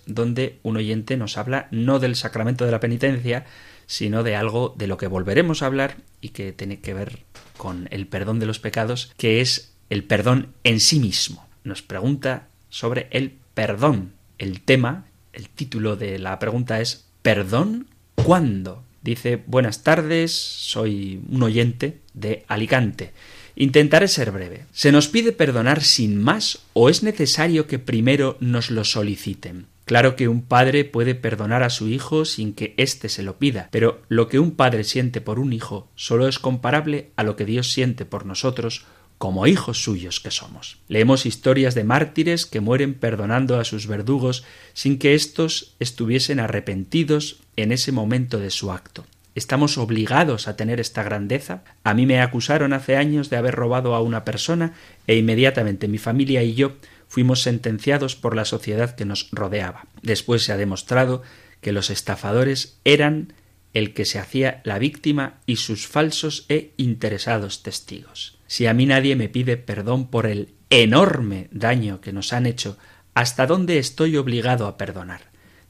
donde 0.06 0.58
un 0.62 0.76
oyente 0.76 1.16
nos 1.16 1.38
habla 1.38 1.68
no 1.70 1.98
del 1.98 2.16
sacramento 2.16 2.64
de 2.64 2.72
la 2.72 2.80
penitencia, 2.80 3.46
sino 3.86 4.22
de 4.22 4.36
algo 4.36 4.74
de 4.78 4.86
lo 4.86 4.96
que 4.96 5.06
volveremos 5.06 5.62
a 5.62 5.66
hablar 5.66 5.96
y 6.20 6.28
que 6.30 6.52
tiene 6.52 6.80
que 6.80 6.94
ver 6.94 7.20
con 7.56 7.88
el 7.90 8.06
perdón 8.06 8.38
de 8.38 8.46
los 8.46 8.58
pecados, 8.58 9.12
que 9.16 9.40
es 9.40 9.72
el 9.90 10.04
perdón 10.04 10.54
en 10.64 10.80
sí 10.80 11.00
mismo. 11.00 11.46
Nos 11.64 11.82
pregunta 11.82 12.48
sobre 12.68 13.08
el 13.10 13.36
perdón. 13.54 14.12
El 14.38 14.60
tema, 14.60 15.06
el 15.32 15.48
título 15.48 15.96
de 15.96 16.18
la 16.18 16.38
pregunta 16.38 16.80
es 16.80 17.06
¿Perdón 17.22 17.88
¿Cuándo? 18.24 18.84
Dice, 19.02 19.42
buenas 19.46 19.82
tardes, 19.82 20.32
soy 20.32 21.20
un 21.28 21.42
oyente 21.42 22.00
de 22.12 22.44
Alicante. 22.48 23.12
Intentaré 23.56 24.08
ser 24.08 24.30
breve. 24.30 24.66
¿Se 24.72 24.92
nos 24.92 25.08
pide 25.08 25.32
perdonar 25.32 25.82
sin 25.82 26.22
más 26.22 26.60
o 26.74 26.88
es 26.88 27.02
necesario 27.02 27.66
que 27.66 27.78
primero 27.78 28.36
nos 28.40 28.70
lo 28.70 28.84
soliciten? 28.84 29.66
Claro 29.84 30.14
que 30.16 30.28
un 30.28 30.42
padre 30.42 30.84
puede 30.84 31.14
perdonar 31.14 31.62
a 31.62 31.70
su 31.70 31.88
hijo 31.88 32.24
sin 32.24 32.52
que 32.52 32.74
éste 32.76 33.08
se 33.08 33.22
lo 33.24 33.38
pida, 33.38 33.68
pero 33.72 34.02
lo 34.08 34.28
que 34.28 34.38
un 34.38 34.52
padre 34.52 34.84
siente 34.84 35.20
por 35.20 35.40
un 35.40 35.52
hijo 35.52 35.88
solo 35.96 36.28
es 36.28 36.38
comparable 36.38 37.10
a 37.16 37.24
lo 37.24 37.34
que 37.34 37.44
Dios 37.44 37.72
siente 37.72 38.04
por 38.04 38.24
nosotros 38.24 38.84
como 39.20 39.46
hijos 39.46 39.82
suyos 39.84 40.18
que 40.18 40.30
somos. 40.30 40.78
Leemos 40.88 41.26
historias 41.26 41.74
de 41.74 41.84
mártires 41.84 42.46
que 42.46 42.60
mueren 42.60 42.94
perdonando 42.94 43.60
a 43.60 43.66
sus 43.66 43.86
verdugos 43.86 44.44
sin 44.72 44.98
que 44.98 45.14
éstos 45.14 45.74
estuviesen 45.78 46.40
arrepentidos 46.40 47.42
en 47.56 47.70
ese 47.70 47.92
momento 47.92 48.38
de 48.38 48.48
su 48.48 48.72
acto. 48.72 49.04
¿Estamos 49.34 49.76
obligados 49.76 50.48
a 50.48 50.56
tener 50.56 50.80
esta 50.80 51.02
grandeza? 51.02 51.64
A 51.84 51.92
mí 51.92 52.06
me 52.06 52.22
acusaron 52.22 52.72
hace 52.72 52.96
años 52.96 53.28
de 53.28 53.36
haber 53.36 53.54
robado 53.54 53.94
a 53.94 54.00
una 54.00 54.24
persona 54.24 54.72
e 55.06 55.16
inmediatamente 55.16 55.86
mi 55.86 55.98
familia 55.98 56.42
y 56.42 56.54
yo 56.54 56.76
fuimos 57.06 57.42
sentenciados 57.42 58.16
por 58.16 58.34
la 58.34 58.46
sociedad 58.46 58.94
que 58.94 59.04
nos 59.04 59.28
rodeaba. 59.32 59.84
Después 60.00 60.44
se 60.44 60.52
ha 60.52 60.56
demostrado 60.56 61.20
que 61.60 61.72
los 61.72 61.90
estafadores 61.90 62.78
eran 62.86 63.34
el 63.74 63.92
que 63.92 64.06
se 64.06 64.18
hacía 64.18 64.62
la 64.64 64.78
víctima 64.78 65.40
y 65.44 65.56
sus 65.56 65.86
falsos 65.86 66.46
e 66.48 66.72
interesados 66.78 67.62
testigos. 67.62 68.39
Si 68.50 68.66
a 68.66 68.74
mí 68.74 68.84
nadie 68.84 69.14
me 69.14 69.28
pide 69.28 69.56
perdón 69.56 70.08
por 70.10 70.26
el 70.26 70.54
enorme 70.70 71.46
daño 71.52 72.00
que 72.00 72.12
nos 72.12 72.32
han 72.32 72.46
hecho, 72.46 72.76
¿hasta 73.14 73.46
dónde 73.46 73.78
estoy 73.78 74.16
obligado 74.16 74.66
a 74.66 74.76
perdonar? 74.76 75.20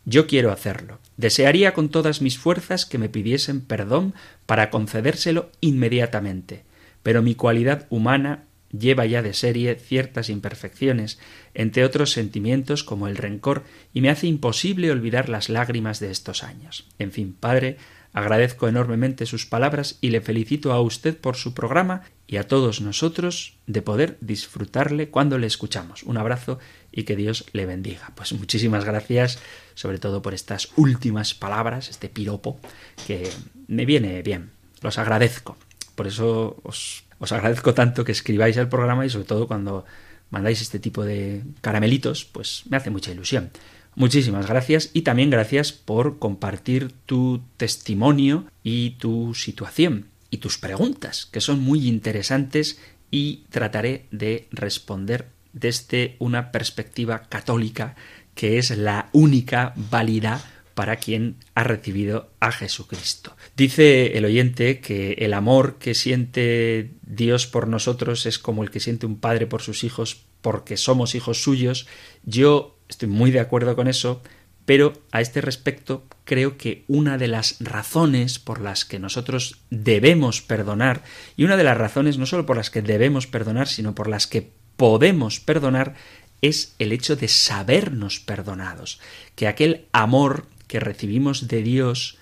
Yo 0.06 0.26
quiero 0.26 0.50
hacerlo. 0.50 0.98
Desearía 1.18 1.74
con 1.74 1.90
todas 1.90 2.22
mis 2.22 2.38
fuerzas 2.38 2.86
que 2.86 2.96
me 2.96 3.10
pidiesen 3.10 3.60
perdón 3.60 4.14
para 4.46 4.70
concedérselo 4.70 5.50
inmediatamente, 5.60 6.64
pero 7.02 7.20
mi 7.20 7.34
cualidad 7.34 7.86
humana 7.90 8.44
lleva 8.72 9.04
ya 9.04 9.20
de 9.20 9.34
serie 9.34 9.74
ciertas 9.74 10.30
imperfecciones, 10.30 11.18
entre 11.52 11.84
otros 11.84 12.12
sentimientos 12.12 12.82
como 12.82 13.08
el 13.08 13.18
rencor, 13.18 13.64
y 13.92 14.00
me 14.00 14.08
hace 14.08 14.26
imposible 14.26 14.90
olvidar 14.90 15.28
las 15.28 15.50
lágrimas 15.50 16.00
de 16.00 16.10
estos 16.10 16.42
años. 16.42 16.86
En 16.98 17.12
fin, 17.12 17.36
padre, 17.38 17.76
Agradezco 18.12 18.66
enormemente 18.66 19.24
sus 19.24 19.46
palabras 19.46 19.98
y 20.00 20.10
le 20.10 20.20
felicito 20.20 20.72
a 20.72 20.80
usted 20.80 21.16
por 21.16 21.36
su 21.36 21.54
programa 21.54 22.02
y 22.30 22.36
a 22.36 22.46
todos 22.46 22.80
nosotros 22.80 23.54
de 23.66 23.82
poder 23.82 24.16
disfrutarle 24.20 25.08
cuando 25.08 25.36
le 25.36 25.48
escuchamos. 25.48 26.04
Un 26.04 26.16
abrazo 26.16 26.60
y 26.92 27.02
que 27.02 27.16
Dios 27.16 27.44
le 27.52 27.66
bendiga. 27.66 28.12
Pues 28.14 28.32
muchísimas 28.34 28.84
gracias, 28.84 29.40
sobre 29.74 29.98
todo 29.98 30.22
por 30.22 30.32
estas 30.32 30.68
últimas 30.76 31.34
palabras, 31.34 31.88
este 31.88 32.08
piropo, 32.08 32.60
que 33.04 33.28
me 33.66 33.84
viene 33.84 34.22
bien. 34.22 34.52
Los 34.80 34.96
agradezco 34.96 35.56
Por 35.96 36.06
eso 36.06 36.60
os, 36.62 37.02
agradezco 37.18 37.74
tanto 37.74 38.04
que 38.04 38.12
escribáis 38.12 38.56
el 38.58 38.68
programa 38.68 39.04
y 39.04 39.10
sobre 39.10 39.26
todo 39.26 39.48
cuando 39.48 39.84
mandáis 40.30 40.62
este 40.62 40.78
tipo 40.78 41.04
de 41.04 41.42
caramelitos, 41.62 42.26
pues 42.26 42.62
me 42.70 42.76
hace 42.76 42.90
mucha 42.90 43.10
ilusión. 43.10 43.50
Muchísimas 43.96 44.46
gracias 44.46 44.90
y 44.92 45.02
también 45.02 45.30
gracias 45.30 45.72
por 45.72 46.20
compartir 46.20 46.92
tu 47.06 47.42
testimonio 47.56 48.44
y 48.62 48.90
tu 49.00 49.34
situación 49.34 50.09
y 50.30 50.38
tus 50.38 50.58
preguntas, 50.58 51.26
que 51.26 51.40
son 51.40 51.60
muy 51.60 51.88
interesantes 51.88 52.78
y 53.10 53.44
trataré 53.50 54.06
de 54.10 54.48
responder 54.52 55.28
desde 55.52 56.16
una 56.18 56.52
perspectiva 56.52 57.22
católica 57.28 57.96
que 58.34 58.58
es 58.58 58.70
la 58.70 59.08
única 59.12 59.74
válida 59.76 60.42
para 60.74 60.96
quien 60.96 61.36
ha 61.54 61.64
recibido 61.64 62.30
a 62.40 62.52
Jesucristo. 62.52 63.36
Dice 63.56 64.16
el 64.16 64.24
oyente 64.24 64.80
que 64.80 65.12
el 65.18 65.34
amor 65.34 65.76
que 65.78 65.94
siente 65.94 66.92
Dios 67.02 67.46
por 67.46 67.68
nosotros 67.68 68.24
es 68.24 68.38
como 68.38 68.62
el 68.62 68.70
que 68.70 68.80
siente 68.80 69.06
un 69.06 69.18
padre 69.18 69.46
por 69.46 69.60
sus 69.62 69.84
hijos 69.84 70.22
porque 70.40 70.76
somos 70.76 71.14
hijos 71.14 71.42
suyos. 71.42 71.86
Yo 72.24 72.78
estoy 72.88 73.08
muy 73.08 73.30
de 73.30 73.40
acuerdo 73.40 73.76
con 73.76 73.88
eso, 73.88 74.22
pero 74.70 74.92
a 75.10 75.20
este 75.20 75.40
respecto 75.40 76.06
creo 76.22 76.56
que 76.56 76.84
una 76.86 77.18
de 77.18 77.26
las 77.26 77.56
razones 77.58 78.38
por 78.38 78.60
las 78.60 78.84
que 78.84 79.00
nosotros 79.00 79.62
debemos 79.70 80.42
perdonar, 80.42 81.02
y 81.36 81.42
una 81.42 81.56
de 81.56 81.64
las 81.64 81.76
razones 81.76 82.18
no 82.18 82.26
solo 82.26 82.46
por 82.46 82.56
las 82.56 82.70
que 82.70 82.80
debemos 82.80 83.26
perdonar, 83.26 83.66
sino 83.66 83.96
por 83.96 84.08
las 84.08 84.28
que 84.28 84.52
podemos 84.76 85.40
perdonar, 85.40 85.96
es 86.40 86.76
el 86.78 86.92
hecho 86.92 87.16
de 87.16 87.26
sabernos 87.26 88.20
perdonados, 88.20 89.00
que 89.34 89.48
aquel 89.48 89.86
amor 89.90 90.46
que 90.68 90.78
recibimos 90.78 91.48
de 91.48 91.64
Dios 91.64 92.18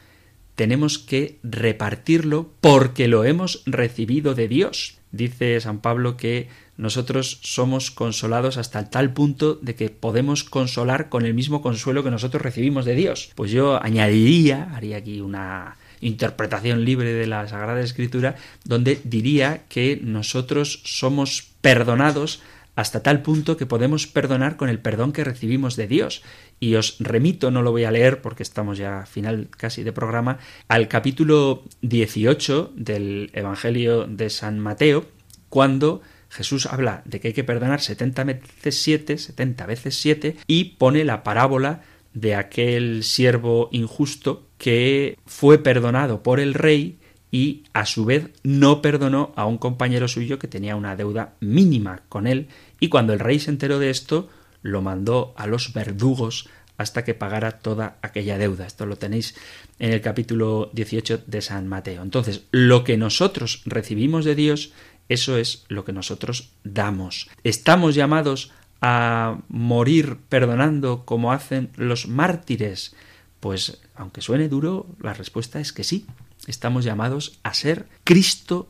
tenemos 0.54 0.98
que 0.98 1.40
repartirlo 1.42 2.50
porque 2.62 3.08
lo 3.08 3.26
hemos 3.26 3.62
recibido 3.66 4.34
de 4.34 4.48
Dios. 4.48 4.96
Dice 5.12 5.60
San 5.60 5.82
Pablo 5.82 6.16
que 6.16 6.48
nosotros 6.78 7.40
somos 7.42 7.90
consolados 7.90 8.56
hasta 8.56 8.88
tal 8.88 9.12
punto 9.12 9.56
de 9.56 9.74
que 9.74 9.90
podemos 9.90 10.44
consolar 10.44 11.08
con 11.08 11.26
el 11.26 11.34
mismo 11.34 11.60
consuelo 11.60 12.04
que 12.04 12.10
nosotros 12.10 12.40
recibimos 12.40 12.84
de 12.84 12.94
Dios. 12.94 13.32
Pues 13.34 13.50
yo 13.50 13.82
añadiría, 13.82 14.70
haría 14.74 14.98
aquí 14.98 15.20
una 15.20 15.76
interpretación 16.00 16.84
libre 16.84 17.12
de 17.12 17.26
la 17.26 17.48
Sagrada 17.48 17.80
Escritura, 17.80 18.36
donde 18.64 19.00
diría 19.02 19.64
que 19.68 19.98
nosotros 20.02 20.80
somos 20.84 21.48
perdonados 21.60 22.40
hasta 22.76 23.02
tal 23.02 23.22
punto 23.22 23.56
que 23.56 23.66
podemos 23.66 24.06
perdonar 24.06 24.56
con 24.56 24.68
el 24.68 24.78
perdón 24.78 25.10
que 25.12 25.24
recibimos 25.24 25.74
de 25.74 25.88
Dios. 25.88 26.22
Y 26.60 26.76
os 26.76 26.94
remito, 27.00 27.50
no 27.50 27.62
lo 27.62 27.72
voy 27.72 27.82
a 27.82 27.90
leer 27.90 28.22
porque 28.22 28.44
estamos 28.44 28.78
ya 28.78 29.00
a 29.00 29.06
final 29.06 29.48
casi 29.50 29.82
de 29.82 29.92
programa, 29.92 30.38
al 30.68 30.86
capítulo 30.86 31.64
18 31.82 32.74
del 32.76 33.32
Evangelio 33.32 34.06
de 34.06 34.30
San 34.30 34.60
Mateo, 34.60 35.06
cuando 35.48 36.02
Jesús 36.30 36.66
habla 36.66 37.02
de 37.04 37.20
que 37.20 37.28
hay 37.28 37.34
que 37.34 37.44
perdonar 37.44 37.80
70 37.80 38.24
veces 38.24 38.82
7, 38.82 39.18
70 39.18 39.66
veces 39.66 39.96
7, 39.96 40.36
y 40.46 40.64
pone 40.76 41.04
la 41.04 41.22
parábola 41.22 41.82
de 42.14 42.34
aquel 42.34 43.04
siervo 43.04 43.68
injusto 43.72 44.46
que 44.58 45.18
fue 45.26 45.58
perdonado 45.58 46.22
por 46.22 46.40
el 46.40 46.54
rey 46.54 46.98
y 47.30 47.64
a 47.74 47.84
su 47.86 48.04
vez 48.04 48.30
no 48.42 48.82
perdonó 48.82 49.32
a 49.36 49.46
un 49.46 49.58
compañero 49.58 50.08
suyo 50.08 50.38
que 50.38 50.48
tenía 50.48 50.76
una 50.76 50.96
deuda 50.96 51.34
mínima 51.40 52.02
con 52.08 52.26
él 52.26 52.48
y 52.80 52.88
cuando 52.88 53.12
el 53.12 53.20
rey 53.20 53.38
se 53.38 53.50
enteró 53.50 53.78
de 53.78 53.90
esto 53.90 54.28
lo 54.62 54.82
mandó 54.82 55.34
a 55.36 55.46
los 55.46 55.72
verdugos 55.72 56.48
hasta 56.78 57.04
que 57.04 57.14
pagara 57.14 57.58
toda 57.58 57.98
aquella 58.02 58.38
deuda. 58.38 58.66
Esto 58.66 58.86
lo 58.86 58.96
tenéis 58.96 59.34
en 59.78 59.92
el 59.92 60.00
capítulo 60.00 60.70
18 60.72 61.24
de 61.26 61.42
San 61.42 61.66
Mateo. 61.66 62.02
Entonces, 62.02 62.44
lo 62.52 62.84
que 62.84 62.96
nosotros 62.96 63.62
recibimos 63.66 64.24
de 64.24 64.36
Dios 64.36 64.72
eso 65.08 65.38
es 65.38 65.64
lo 65.68 65.84
que 65.84 65.92
nosotros 65.92 66.50
damos. 66.64 67.28
¿Estamos 67.44 67.94
llamados 67.94 68.52
a 68.80 69.38
morir 69.48 70.18
perdonando 70.28 71.04
como 71.04 71.32
hacen 71.32 71.70
los 71.76 72.08
mártires? 72.08 72.94
Pues 73.40 73.80
aunque 73.94 74.20
suene 74.20 74.48
duro, 74.48 74.86
la 75.00 75.14
respuesta 75.14 75.60
es 75.60 75.72
que 75.72 75.84
sí. 75.84 76.06
Estamos 76.46 76.84
llamados 76.84 77.38
a 77.42 77.54
ser 77.54 77.88
Cristo 78.04 78.68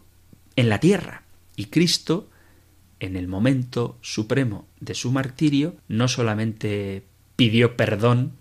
en 0.57 0.69
la 0.69 0.81
tierra. 0.81 1.23
Y 1.57 1.67
Cristo, 1.67 2.29
en 3.01 3.17
el 3.17 3.29
momento 3.29 3.99
supremo 4.01 4.67
de 4.81 4.95
su 4.95 5.11
martirio, 5.11 5.77
no 5.89 6.09
solamente 6.09 7.05
pidió 7.37 7.77
perdón, 7.77 8.33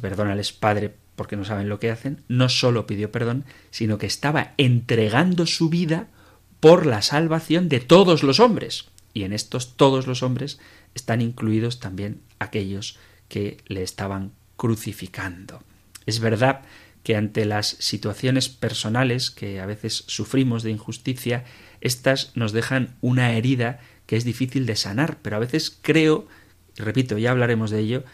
perdónales 0.00 0.52
Padre 0.52 0.94
porque 1.16 1.36
no 1.36 1.44
saben 1.44 1.68
lo 1.68 1.78
que 1.78 1.90
hacen, 1.90 2.22
no 2.28 2.48
solo 2.48 2.86
pidió 2.86 3.12
perdón, 3.12 3.44
sino 3.70 3.98
que 3.98 4.06
estaba 4.06 4.54
entregando 4.56 5.44
su 5.44 5.68
vida 5.68 6.08
por 6.60 6.86
la 6.86 7.02
salvación 7.02 7.68
de 7.68 7.80
todos 7.80 8.22
los 8.22 8.38
hombres. 8.40 8.86
Y 9.12 9.24
en 9.24 9.32
estos 9.32 9.76
todos 9.76 10.06
los 10.06 10.22
hombres 10.22 10.60
están 10.94 11.20
incluidos 11.20 11.80
también 11.80 12.20
aquellos 12.38 12.98
que 13.28 13.58
le 13.66 13.82
estaban 13.82 14.32
crucificando. 14.56 15.62
Es 16.06 16.20
verdad 16.20 16.62
que 17.02 17.16
ante 17.16 17.44
las 17.46 17.68
situaciones 17.78 18.48
personales 18.48 19.30
que 19.30 19.60
a 19.60 19.66
veces 19.66 20.04
sufrimos 20.06 20.62
de 20.62 20.70
injusticia, 20.70 21.44
éstas 21.80 22.32
nos 22.34 22.52
dejan 22.52 22.96
una 23.00 23.32
herida 23.32 23.80
que 24.06 24.16
es 24.16 24.24
difícil 24.24 24.66
de 24.66 24.76
sanar, 24.76 25.18
pero 25.22 25.36
a 25.36 25.40
veces 25.40 25.76
creo, 25.80 26.26
repito, 26.76 27.16
ya 27.16 27.30
hablaremos 27.30 27.70
de 27.70 27.80
ello, 27.80 28.04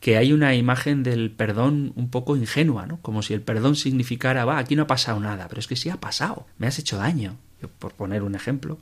que 0.00 0.16
hay 0.16 0.32
una 0.32 0.54
imagen 0.54 1.02
del 1.02 1.30
perdón 1.30 1.92
un 1.96 2.10
poco 2.10 2.36
ingenua, 2.36 2.86
¿no? 2.86 3.00
Como 3.00 3.22
si 3.22 3.34
el 3.34 3.40
perdón 3.40 3.76
significara, 3.76 4.44
va, 4.44 4.58
aquí 4.58 4.76
no 4.76 4.82
ha 4.82 4.86
pasado 4.86 5.20
nada, 5.20 5.48
pero 5.48 5.60
es 5.60 5.66
que 5.66 5.76
sí 5.76 5.88
ha 5.88 6.00
pasado, 6.00 6.46
me 6.58 6.66
has 6.66 6.78
hecho 6.78 6.98
daño, 6.98 7.36
por 7.78 7.94
poner 7.94 8.22
un 8.22 8.34
ejemplo, 8.34 8.78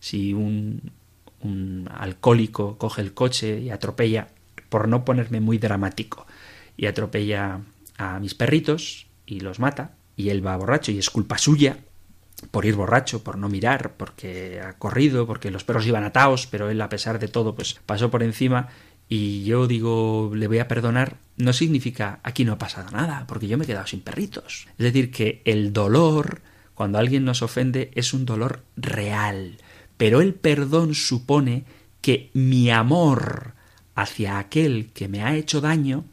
si 0.00 0.34
un, 0.34 0.90
un 1.40 1.88
alcohólico 1.94 2.76
coge 2.76 3.02
el 3.02 3.14
coche 3.14 3.60
y 3.60 3.70
atropella, 3.70 4.28
por 4.68 4.88
no 4.88 5.04
ponerme 5.04 5.40
muy 5.40 5.58
dramático, 5.58 6.26
y 6.76 6.86
atropella 6.86 7.60
a 7.98 8.18
mis 8.18 8.34
perritos 8.34 9.06
y 9.26 9.40
los 9.40 9.60
mata, 9.60 9.92
y 10.16 10.30
él 10.30 10.44
va 10.44 10.56
borracho 10.56 10.92
y 10.92 10.98
es 10.98 11.10
culpa 11.10 11.38
suya, 11.38 11.78
por 12.50 12.64
ir 12.64 12.74
borracho, 12.74 13.22
por 13.22 13.38
no 13.38 13.48
mirar, 13.48 13.92
porque 13.96 14.60
ha 14.60 14.72
corrido, 14.74 15.26
porque 15.26 15.50
los 15.50 15.64
perros 15.64 15.86
iban 15.86 16.04
atados, 16.04 16.46
pero 16.46 16.70
él 16.70 16.80
a 16.80 16.88
pesar 16.88 17.18
de 17.18 17.28
todo 17.28 17.54
pues 17.54 17.80
pasó 17.86 18.10
por 18.10 18.22
encima 18.22 18.68
y 19.14 19.44
yo 19.44 19.66
digo 19.66 20.32
le 20.34 20.48
voy 20.48 20.58
a 20.58 20.68
perdonar, 20.68 21.18
no 21.36 21.52
significa 21.52 22.20
aquí 22.22 22.46
no 22.46 22.54
ha 22.54 22.58
pasado 22.58 22.90
nada, 22.92 23.26
porque 23.26 23.46
yo 23.46 23.58
me 23.58 23.64
he 23.64 23.66
quedado 23.66 23.86
sin 23.86 24.00
perritos. 24.00 24.66
Es 24.78 24.84
decir, 24.84 25.10
que 25.10 25.42
el 25.44 25.74
dolor, 25.74 26.40
cuando 26.72 26.96
alguien 26.96 27.26
nos 27.26 27.42
ofende 27.42 27.90
es 27.94 28.14
un 28.14 28.24
dolor 28.24 28.64
real, 28.74 29.58
pero 29.98 30.22
el 30.22 30.32
perdón 30.32 30.94
supone 30.94 31.64
que 32.00 32.30
mi 32.32 32.70
amor 32.70 33.52
hacia 33.94 34.38
aquel 34.38 34.88
que 34.94 35.08
me 35.08 35.22
ha 35.22 35.36
hecho 35.36 35.60
daño 35.60 36.06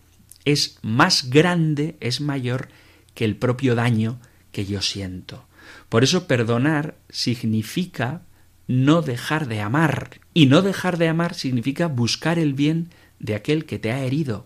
es 0.44 0.78
más 0.82 1.30
grande, 1.30 1.96
es 2.02 2.20
mayor 2.20 2.68
que 3.14 3.24
el 3.24 3.38
propio 3.38 3.76
daño 3.76 4.20
que 4.52 4.66
yo 4.66 4.82
siento. 4.82 5.46
Por 5.88 6.04
eso 6.04 6.28
perdonar 6.28 6.98
significa 7.08 8.24
no 8.70 9.02
dejar 9.02 9.48
de 9.48 9.62
amar. 9.62 10.22
Y 10.36 10.46
no 10.46 10.62
dejar 10.62 11.00
de 11.00 11.08
amar 11.08 11.34
significa 11.34 11.88
buscar 11.88 12.38
el 12.38 12.54
bien 12.54 12.90
de 13.18 13.34
aquel 13.34 13.66
que 13.66 13.80
te 13.80 13.92
ha 13.92 14.04
herido. 14.04 14.46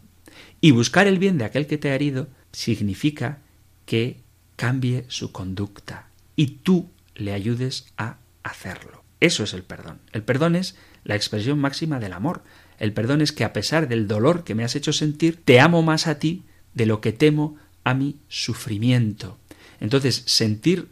Y 0.62 0.72
buscar 0.72 1.08
el 1.08 1.20
bien 1.20 1.38
de 1.38 1.44
aquel 1.44 1.68
que 1.68 1.78
te 1.78 1.92
ha 1.92 1.96
herido 1.96 2.30
significa 2.54 3.40
que 3.86 4.22
cambie 4.56 5.04
su 5.10 5.34
conducta 5.34 6.08
y 6.38 6.48
tú 6.64 6.90
le 7.16 7.34
ayudes 7.34 7.88
a 7.98 8.16
hacerlo. 8.44 9.04
Eso 9.20 9.44
es 9.44 9.54
el 9.54 9.64
perdón. 9.64 10.00
El 10.14 10.24
perdón 10.24 10.56
es 10.56 10.78
la 11.04 11.16
expresión 11.16 11.60
máxima 11.60 12.00
del 12.00 12.14
amor. 12.14 12.44
El 12.80 12.94
perdón 12.94 13.22
es 13.22 13.34
que 13.34 13.44
a 13.44 13.52
pesar 13.52 13.90
del 13.90 14.08
dolor 14.08 14.46
que 14.46 14.56
me 14.56 14.64
has 14.64 14.78
hecho 14.78 14.94
sentir, 14.94 15.42
te 15.44 15.60
amo 15.60 15.82
más 15.82 16.08
a 16.08 16.18
ti 16.18 16.44
de 16.74 16.86
lo 16.86 17.02
que 17.02 17.12
temo 17.12 17.58
a 17.84 17.94
mi 17.94 18.16
sufrimiento. 18.30 19.38
Entonces, 19.82 20.24
sentir 20.28 20.88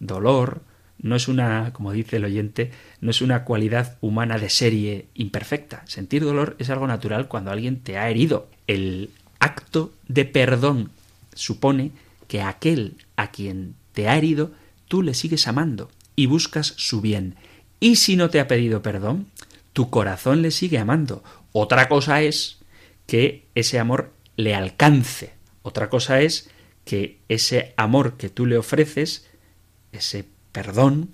dolor 0.00 0.62
no 1.02 1.16
es 1.16 1.28
una, 1.28 1.72
como 1.72 1.92
dice 1.92 2.16
el 2.16 2.24
oyente, 2.24 2.70
no 3.00 3.10
es 3.10 3.20
una 3.20 3.44
cualidad 3.44 3.98
humana 4.00 4.38
de 4.38 4.48
serie 4.48 5.06
imperfecta. 5.14 5.82
Sentir 5.86 6.22
dolor 6.22 6.56
es 6.58 6.70
algo 6.70 6.86
natural 6.86 7.28
cuando 7.28 7.50
alguien 7.50 7.80
te 7.80 7.98
ha 7.98 8.08
herido. 8.08 8.48
El 8.66 9.10
acto 9.40 9.92
de 10.06 10.24
perdón 10.24 10.90
supone 11.34 11.90
que 12.28 12.40
aquel 12.40 12.96
a 13.16 13.30
quien 13.30 13.74
te 13.92 14.08
ha 14.08 14.16
herido 14.16 14.52
tú 14.88 15.02
le 15.02 15.14
sigues 15.14 15.48
amando 15.48 15.90
y 16.14 16.26
buscas 16.26 16.74
su 16.76 17.00
bien. 17.00 17.34
Y 17.80 17.96
si 17.96 18.16
no 18.16 18.30
te 18.30 18.40
ha 18.40 18.46
pedido 18.46 18.82
perdón, 18.82 19.26
tu 19.72 19.90
corazón 19.90 20.42
le 20.42 20.50
sigue 20.50 20.78
amando. 20.78 21.24
Otra 21.52 21.88
cosa 21.88 22.22
es 22.22 22.58
que 23.06 23.46
ese 23.54 23.78
amor 23.78 24.12
le 24.36 24.54
alcance. 24.54 25.32
Otra 25.62 25.90
cosa 25.90 26.20
es 26.20 26.50
que 26.84 27.18
ese 27.28 27.74
amor 27.76 28.16
que 28.16 28.28
tú 28.28 28.46
le 28.46 28.58
ofreces, 28.58 29.26
ese 29.92 30.26
perdón, 30.52 31.10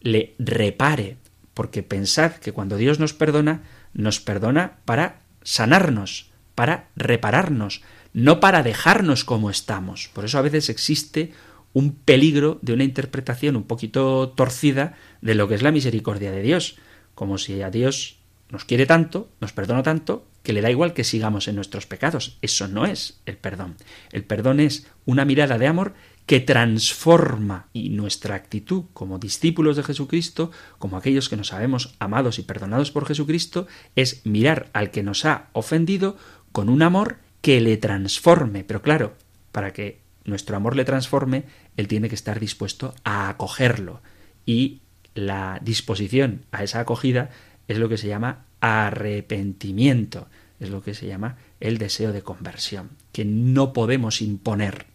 le 0.00 0.34
repare. 0.38 1.16
Porque 1.54 1.82
pensad 1.82 2.32
que 2.32 2.52
cuando 2.52 2.76
Dios 2.76 2.98
nos 2.98 3.12
perdona, 3.12 3.62
nos 3.92 4.20
perdona 4.20 4.78
para 4.84 5.20
sanarnos, 5.42 6.30
para 6.54 6.88
repararnos, 6.96 7.82
no 8.12 8.40
para 8.40 8.62
dejarnos 8.62 9.24
como 9.24 9.50
estamos. 9.50 10.08
Por 10.12 10.24
eso 10.24 10.38
a 10.38 10.42
veces 10.42 10.68
existe 10.68 11.32
un 11.72 11.94
peligro 11.94 12.58
de 12.62 12.72
una 12.72 12.84
interpretación 12.84 13.56
un 13.56 13.64
poquito 13.64 14.30
torcida 14.30 14.94
de 15.20 15.34
lo 15.34 15.48
que 15.48 15.54
es 15.54 15.62
la 15.62 15.72
misericordia 15.72 16.30
de 16.30 16.42
Dios, 16.42 16.76
como 17.14 17.38
si 17.38 17.62
a 17.62 17.70
Dios 17.70 18.18
nos 18.50 18.64
quiere 18.64 18.84
tanto, 18.84 19.30
nos 19.40 19.52
perdona 19.52 19.82
tanto, 19.82 20.26
que 20.42 20.52
le 20.52 20.60
da 20.60 20.70
igual 20.70 20.92
que 20.92 21.04
sigamos 21.04 21.48
en 21.48 21.54
nuestros 21.54 21.86
pecados. 21.86 22.38
Eso 22.42 22.68
no 22.68 22.84
es 22.84 23.20
el 23.26 23.36
perdón. 23.36 23.76
El 24.10 24.24
perdón 24.24 24.60
es 24.60 24.86
una 25.06 25.24
mirada 25.24 25.56
de 25.56 25.66
amor 25.66 25.94
que 26.26 26.40
transforma 26.40 27.68
y 27.72 27.90
nuestra 27.90 28.34
actitud 28.34 28.84
como 28.92 29.18
discípulos 29.18 29.76
de 29.76 29.82
Jesucristo, 29.82 30.50
como 30.78 30.96
aquellos 30.96 31.28
que 31.28 31.36
nos 31.36 31.48
sabemos 31.48 31.94
amados 31.98 32.38
y 32.38 32.42
perdonados 32.42 32.90
por 32.90 33.06
Jesucristo, 33.06 33.66
es 33.96 34.24
mirar 34.24 34.70
al 34.72 34.90
que 34.90 35.02
nos 35.02 35.24
ha 35.24 35.48
ofendido 35.52 36.16
con 36.52 36.68
un 36.68 36.82
amor 36.82 37.18
que 37.40 37.60
le 37.60 37.76
transforme. 37.76 38.64
Pero 38.64 38.82
claro, 38.82 39.14
para 39.50 39.72
que 39.72 40.00
nuestro 40.24 40.56
amor 40.56 40.76
le 40.76 40.84
transforme, 40.84 41.44
él 41.76 41.88
tiene 41.88 42.08
que 42.08 42.14
estar 42.14 42.38
dispuesto 42.38 42.94
a 43.04 43.28
acogerlo. 43.28 44.00
Y 44.46 44.80
la 45.14 45.58
disposición 45.62 46.46
a 46.52 46.62
esa 46.62 46.80
acogida 46.80 47.30
es 47.68 47.78
lo 47.78 47.88
que 47.88 47.98
se 47.98 48.08
llama 48.08 48.44
arrepentimiento, 48.60 50.28
es 50.60 50.70
lo 50.70 50.82
que 50.82 50.94
se 50.94 51.06
llama 51.06 51.36
el 51.60 51.78
deseo 51.78 52.12
de 52.12 52.22
conversión, 52.22 52.90
que 53.12 53.24
no 53.24 53.72
podemos 53.72 54.22
imponer. 54.22 54.91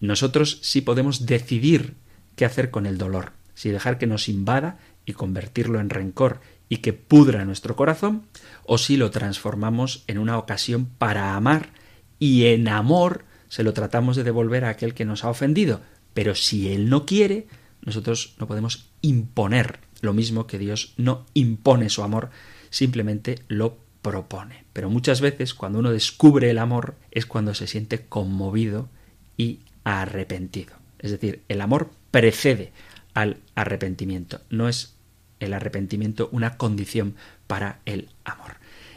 Nosotros 0.00 0.58
sí 0.62 0.80
podemos 0.80 1.26
decidir 1.26 1.94
qué 2.36 2.44
hacer 2.44 2.70
con 2.70 2.86
el 2.86 2.98
dolor, 2.98 3.32
si 3.54 3.70
dejar 3.70 3.98
que 3.98 4.06
nos 4.06 4.28
invada 4.28 4.78
y 5.06 5.12
convertirlo 5.12 5.80
en 5.80 5.90
rencor 5.90 6.40
y 6.68 6.78
que 6.78 6.92
pudra 6.92 7.44
nuestro 7.44 7.76
corazón, 7.76 8.26
o 8.64 8.78
si 8.78 8.96
lo 8.96 9.10
transformamos 9.10 10.04
en 10.06 10.18
una 10.18 10.38
ocasión 10.38 10.86
para 10.86 11.34
amar 11.34 11.70
y 12.18 12.46
en 12.46 12.68
amor 12.68 13.24
se 13.48 13.62
lo 13.62 13.72
tratamos 13.72 14.16
de 14.16 14.24
devolver 14.24 14.64
a 14.64 14.70
aquel 14.70 14.94
que 14.94 15.04
nos 15.04 15.24
ha 15.24 15.30
ofendido. 15.30 15.80
Pero 16.14 16.34
si 16.34 16.72
él 16.72 16.88
no 16.88 17.06
quiere, 17.06 17.46
nosotros 17.82 18.34
no 18.38 18.46
podemos 18.46 18.88
imponer 19.02 19.80
lo 20.00 20.12
mismo 20.12 20.46
que 20.46 20.58
Dios 20.58 20.94
no 20.96 21.26
impone 21.34 21.88
su 21.90 22.02
amor, 22.02 22.30
simplemente 22.70 23.40
lo 23.48 23.78
propone. 24.02 24.64
Pero 24.72 24.90
muchas 24.90 25.20
veces 25.20 25.54
cuando 25.54 25.78
uno 25.78 25.90
descubre 25.90 26.50
el 26.50 26.58
amor 26.58 26.96
es 27.10 27.26
cuando 27.26 27.54
se 27.54 27.66
siente 27.66 28.06
conmovido 28.06 28.88
y 29.36 29.60
arrepentido. 29.84 30.74
Es 30.98 31.10
decir, 31.10 31.42
el 31.48 31.60
amor 31.60 31.90
precede 32.10 32.72
al 33.12 33.38
arrepentimiento, 33.54 34.40
no 34.50 34.68
es 34.68 34.94
el 35.40 35.52
arrepentimiento 35.52 36.28
una 36.32 36.56
condición 36.56 37.14
para 37.46 37.80
el 37.84 38.08
amor. 38.24 38.56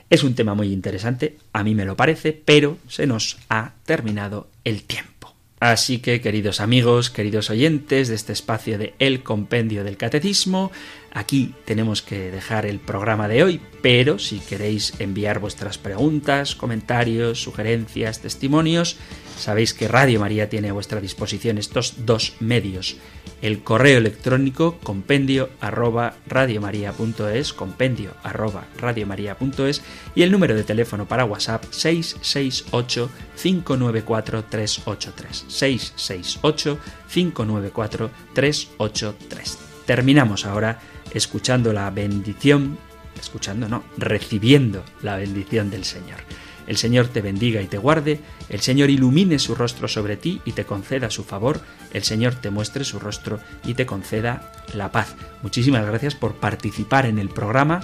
Es 0.09 0.23
un 0.23 0.35
tema 0.35 0.55
muy 0.55 0.71
interesante, 0.71 1.38
a 1.51 1.63
mí 1.63 1.75
me 1.75 1.85
lo 1.85 1.97
parece, 1.97 2.31
pero 2.31 2.77
se 2.88 3.05
nos 3.05 3.38
ha 3.49 3.73
terminado 3.85 4.49
el 4.63 4.83
tiempo. 4.83 5.17
Así 5.59 5.99
que, 5.99 6.21
queridos 6.21 6.61
amigos, 6.61 7.09
queridos 7.09 7.49
oyentes 7.49 8.07
de 8.07 8.15
este 8.15 8.31
espacio 8.31 8.77
de 8.77 8.93
El 8.99 9.23
Compendio 9.23 9.83
del 9.83 9.97
Catecismo, 9.97 10.71
aquí 11.18 11.53
tenemos 11.65 12.01
que 12.01 12.32
dejar 12.32 12.65
el 12.65 12.80
programa 12.80 13.28
de 13.28 13.43
hoy, 13.43 13.61
pero 13.82 14.20
si 14.20 14.39
queréis 14.39 14.93
enviar 14.99 15.39
vuestras 15.39 15.78
preguntas, 15.78 16.55
comentarios, 16.55 17.41
sugerencias, 17.41 18.22
testimonios, 18.22 18.97
sabéis 19.38 19.74
que 19.74 19.88
Radio 19.88 20.20
María 20.20 20.49
tiene 20.49 20.70
a 20.70 20.74
vuestra 20.74 21.01
disposición 21.01 21.57
estos 21.57 22.05
dos 22.05 22.36
medios 22.39 22.97
el 23.41 23.63
correo 23.63 23.97
electrónico 23.97 24.78
compendio 24.82 25.49
arroba 25.61 26.15
radiomaria.es, 26.28 27.53
compendio 27.53 28.13
arroba 28.24 28.65
radiomaria.es 28.78 29.84
y 30.15 30.24
el 30.24 30.32
número 30.32 30.55
de 30.55 30.63
teléfono 30.63 31.07
para 31.07 31.26
WhatsApp 31.26 31.65
668 31.70 33.09
594 33.41 34.43
383 34.45 35.45
668 35.47 36.80
594 37.13 38.11
383. 38.34 39.57
Terminamos 39.86 40.45
ahora 40.45 40.80
escuchando 41.14 41.74
la 41.74 41.89
bendición, 41.89 42.78
escuchando 43.20 43.68
no, 43.68 43.84
recibiendo 43.97 44.84
la 45.01 45.18
bendición 45.18 45.70
del 45.70 45.84
Señor. 45.84 46.20
El 46.68 46.76
Señor 46.76 47.08
te 47.08 47.22
bendiga 47.22 47.62
y 47.62 47.68
te 47.68 47.78
guarde, 47.78 48.20
el 48.49 48.60
Señor 48.60 48.89
ilumine 48.89 49.39
su 49.39 49.55
rostro 49.55 49.88
sobre 49.88 50.18
ti 50.18 50.41
y 50.43 50.51
te 50.51 50.66
conceda 50.66 51.10
su 51.10 51.24
favor, 51.24 51.62
el 51.93 52.03
Señor 52.03 52.36
te 52.36 52.49
muestre 52.49 52.84
su 52.84 52.99
rostro 52.99 53.39
y 53.64 53.74
te 53.74 53.86
conceda 53.86 54.51
la 54.74 54.91
paz. 54.91 55.16
Muchísimas 55.41 55.86
gracias 55.86 56.14
por 56.14 56.36
participar 56.36 57.05
en 57.05 57.20
el 57.20 57.30
programa, 57.30 57.80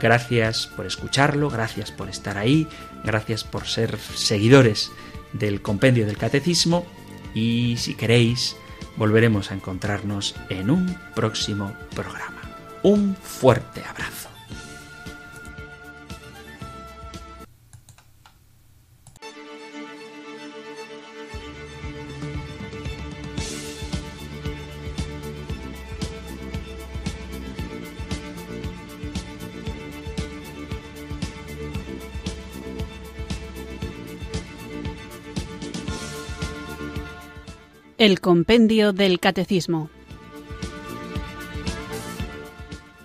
gracias 0.00 0.66
por 0.66 0.86
escucharlo, 0.86 1.50
gracias 1.50 1.92
por 1.92 2.08
estar 2.08 2.36
ahí, 2.36 2.66
gracias 3.04 3.44
por 3.44 3.66
ser 3.66 3.96
seguidores 3.96 4.90
del 5.32 5.62
compendio 5.62 6.04
del 6.04 6.18
catecismo 6.18 6.84
y 7.32 7.76
si 7.78 7.94
queréis 7.94 8.56
volveremos 8.96 9.52
a 9.52 9.54
encontrarnos 9.54 10.34
en 10.48 10.70
un 10.70 10.96
próximo 11.14 11.72
programa. 11.94 12.35
Un 12.82 13.16
fuerte 13.16 13.82
abrazo. 13.82 14.28
El 37.98 38.20
Compendio 38.20 38.92
del 38.92 39.18
Catecismo. 39.20 39.88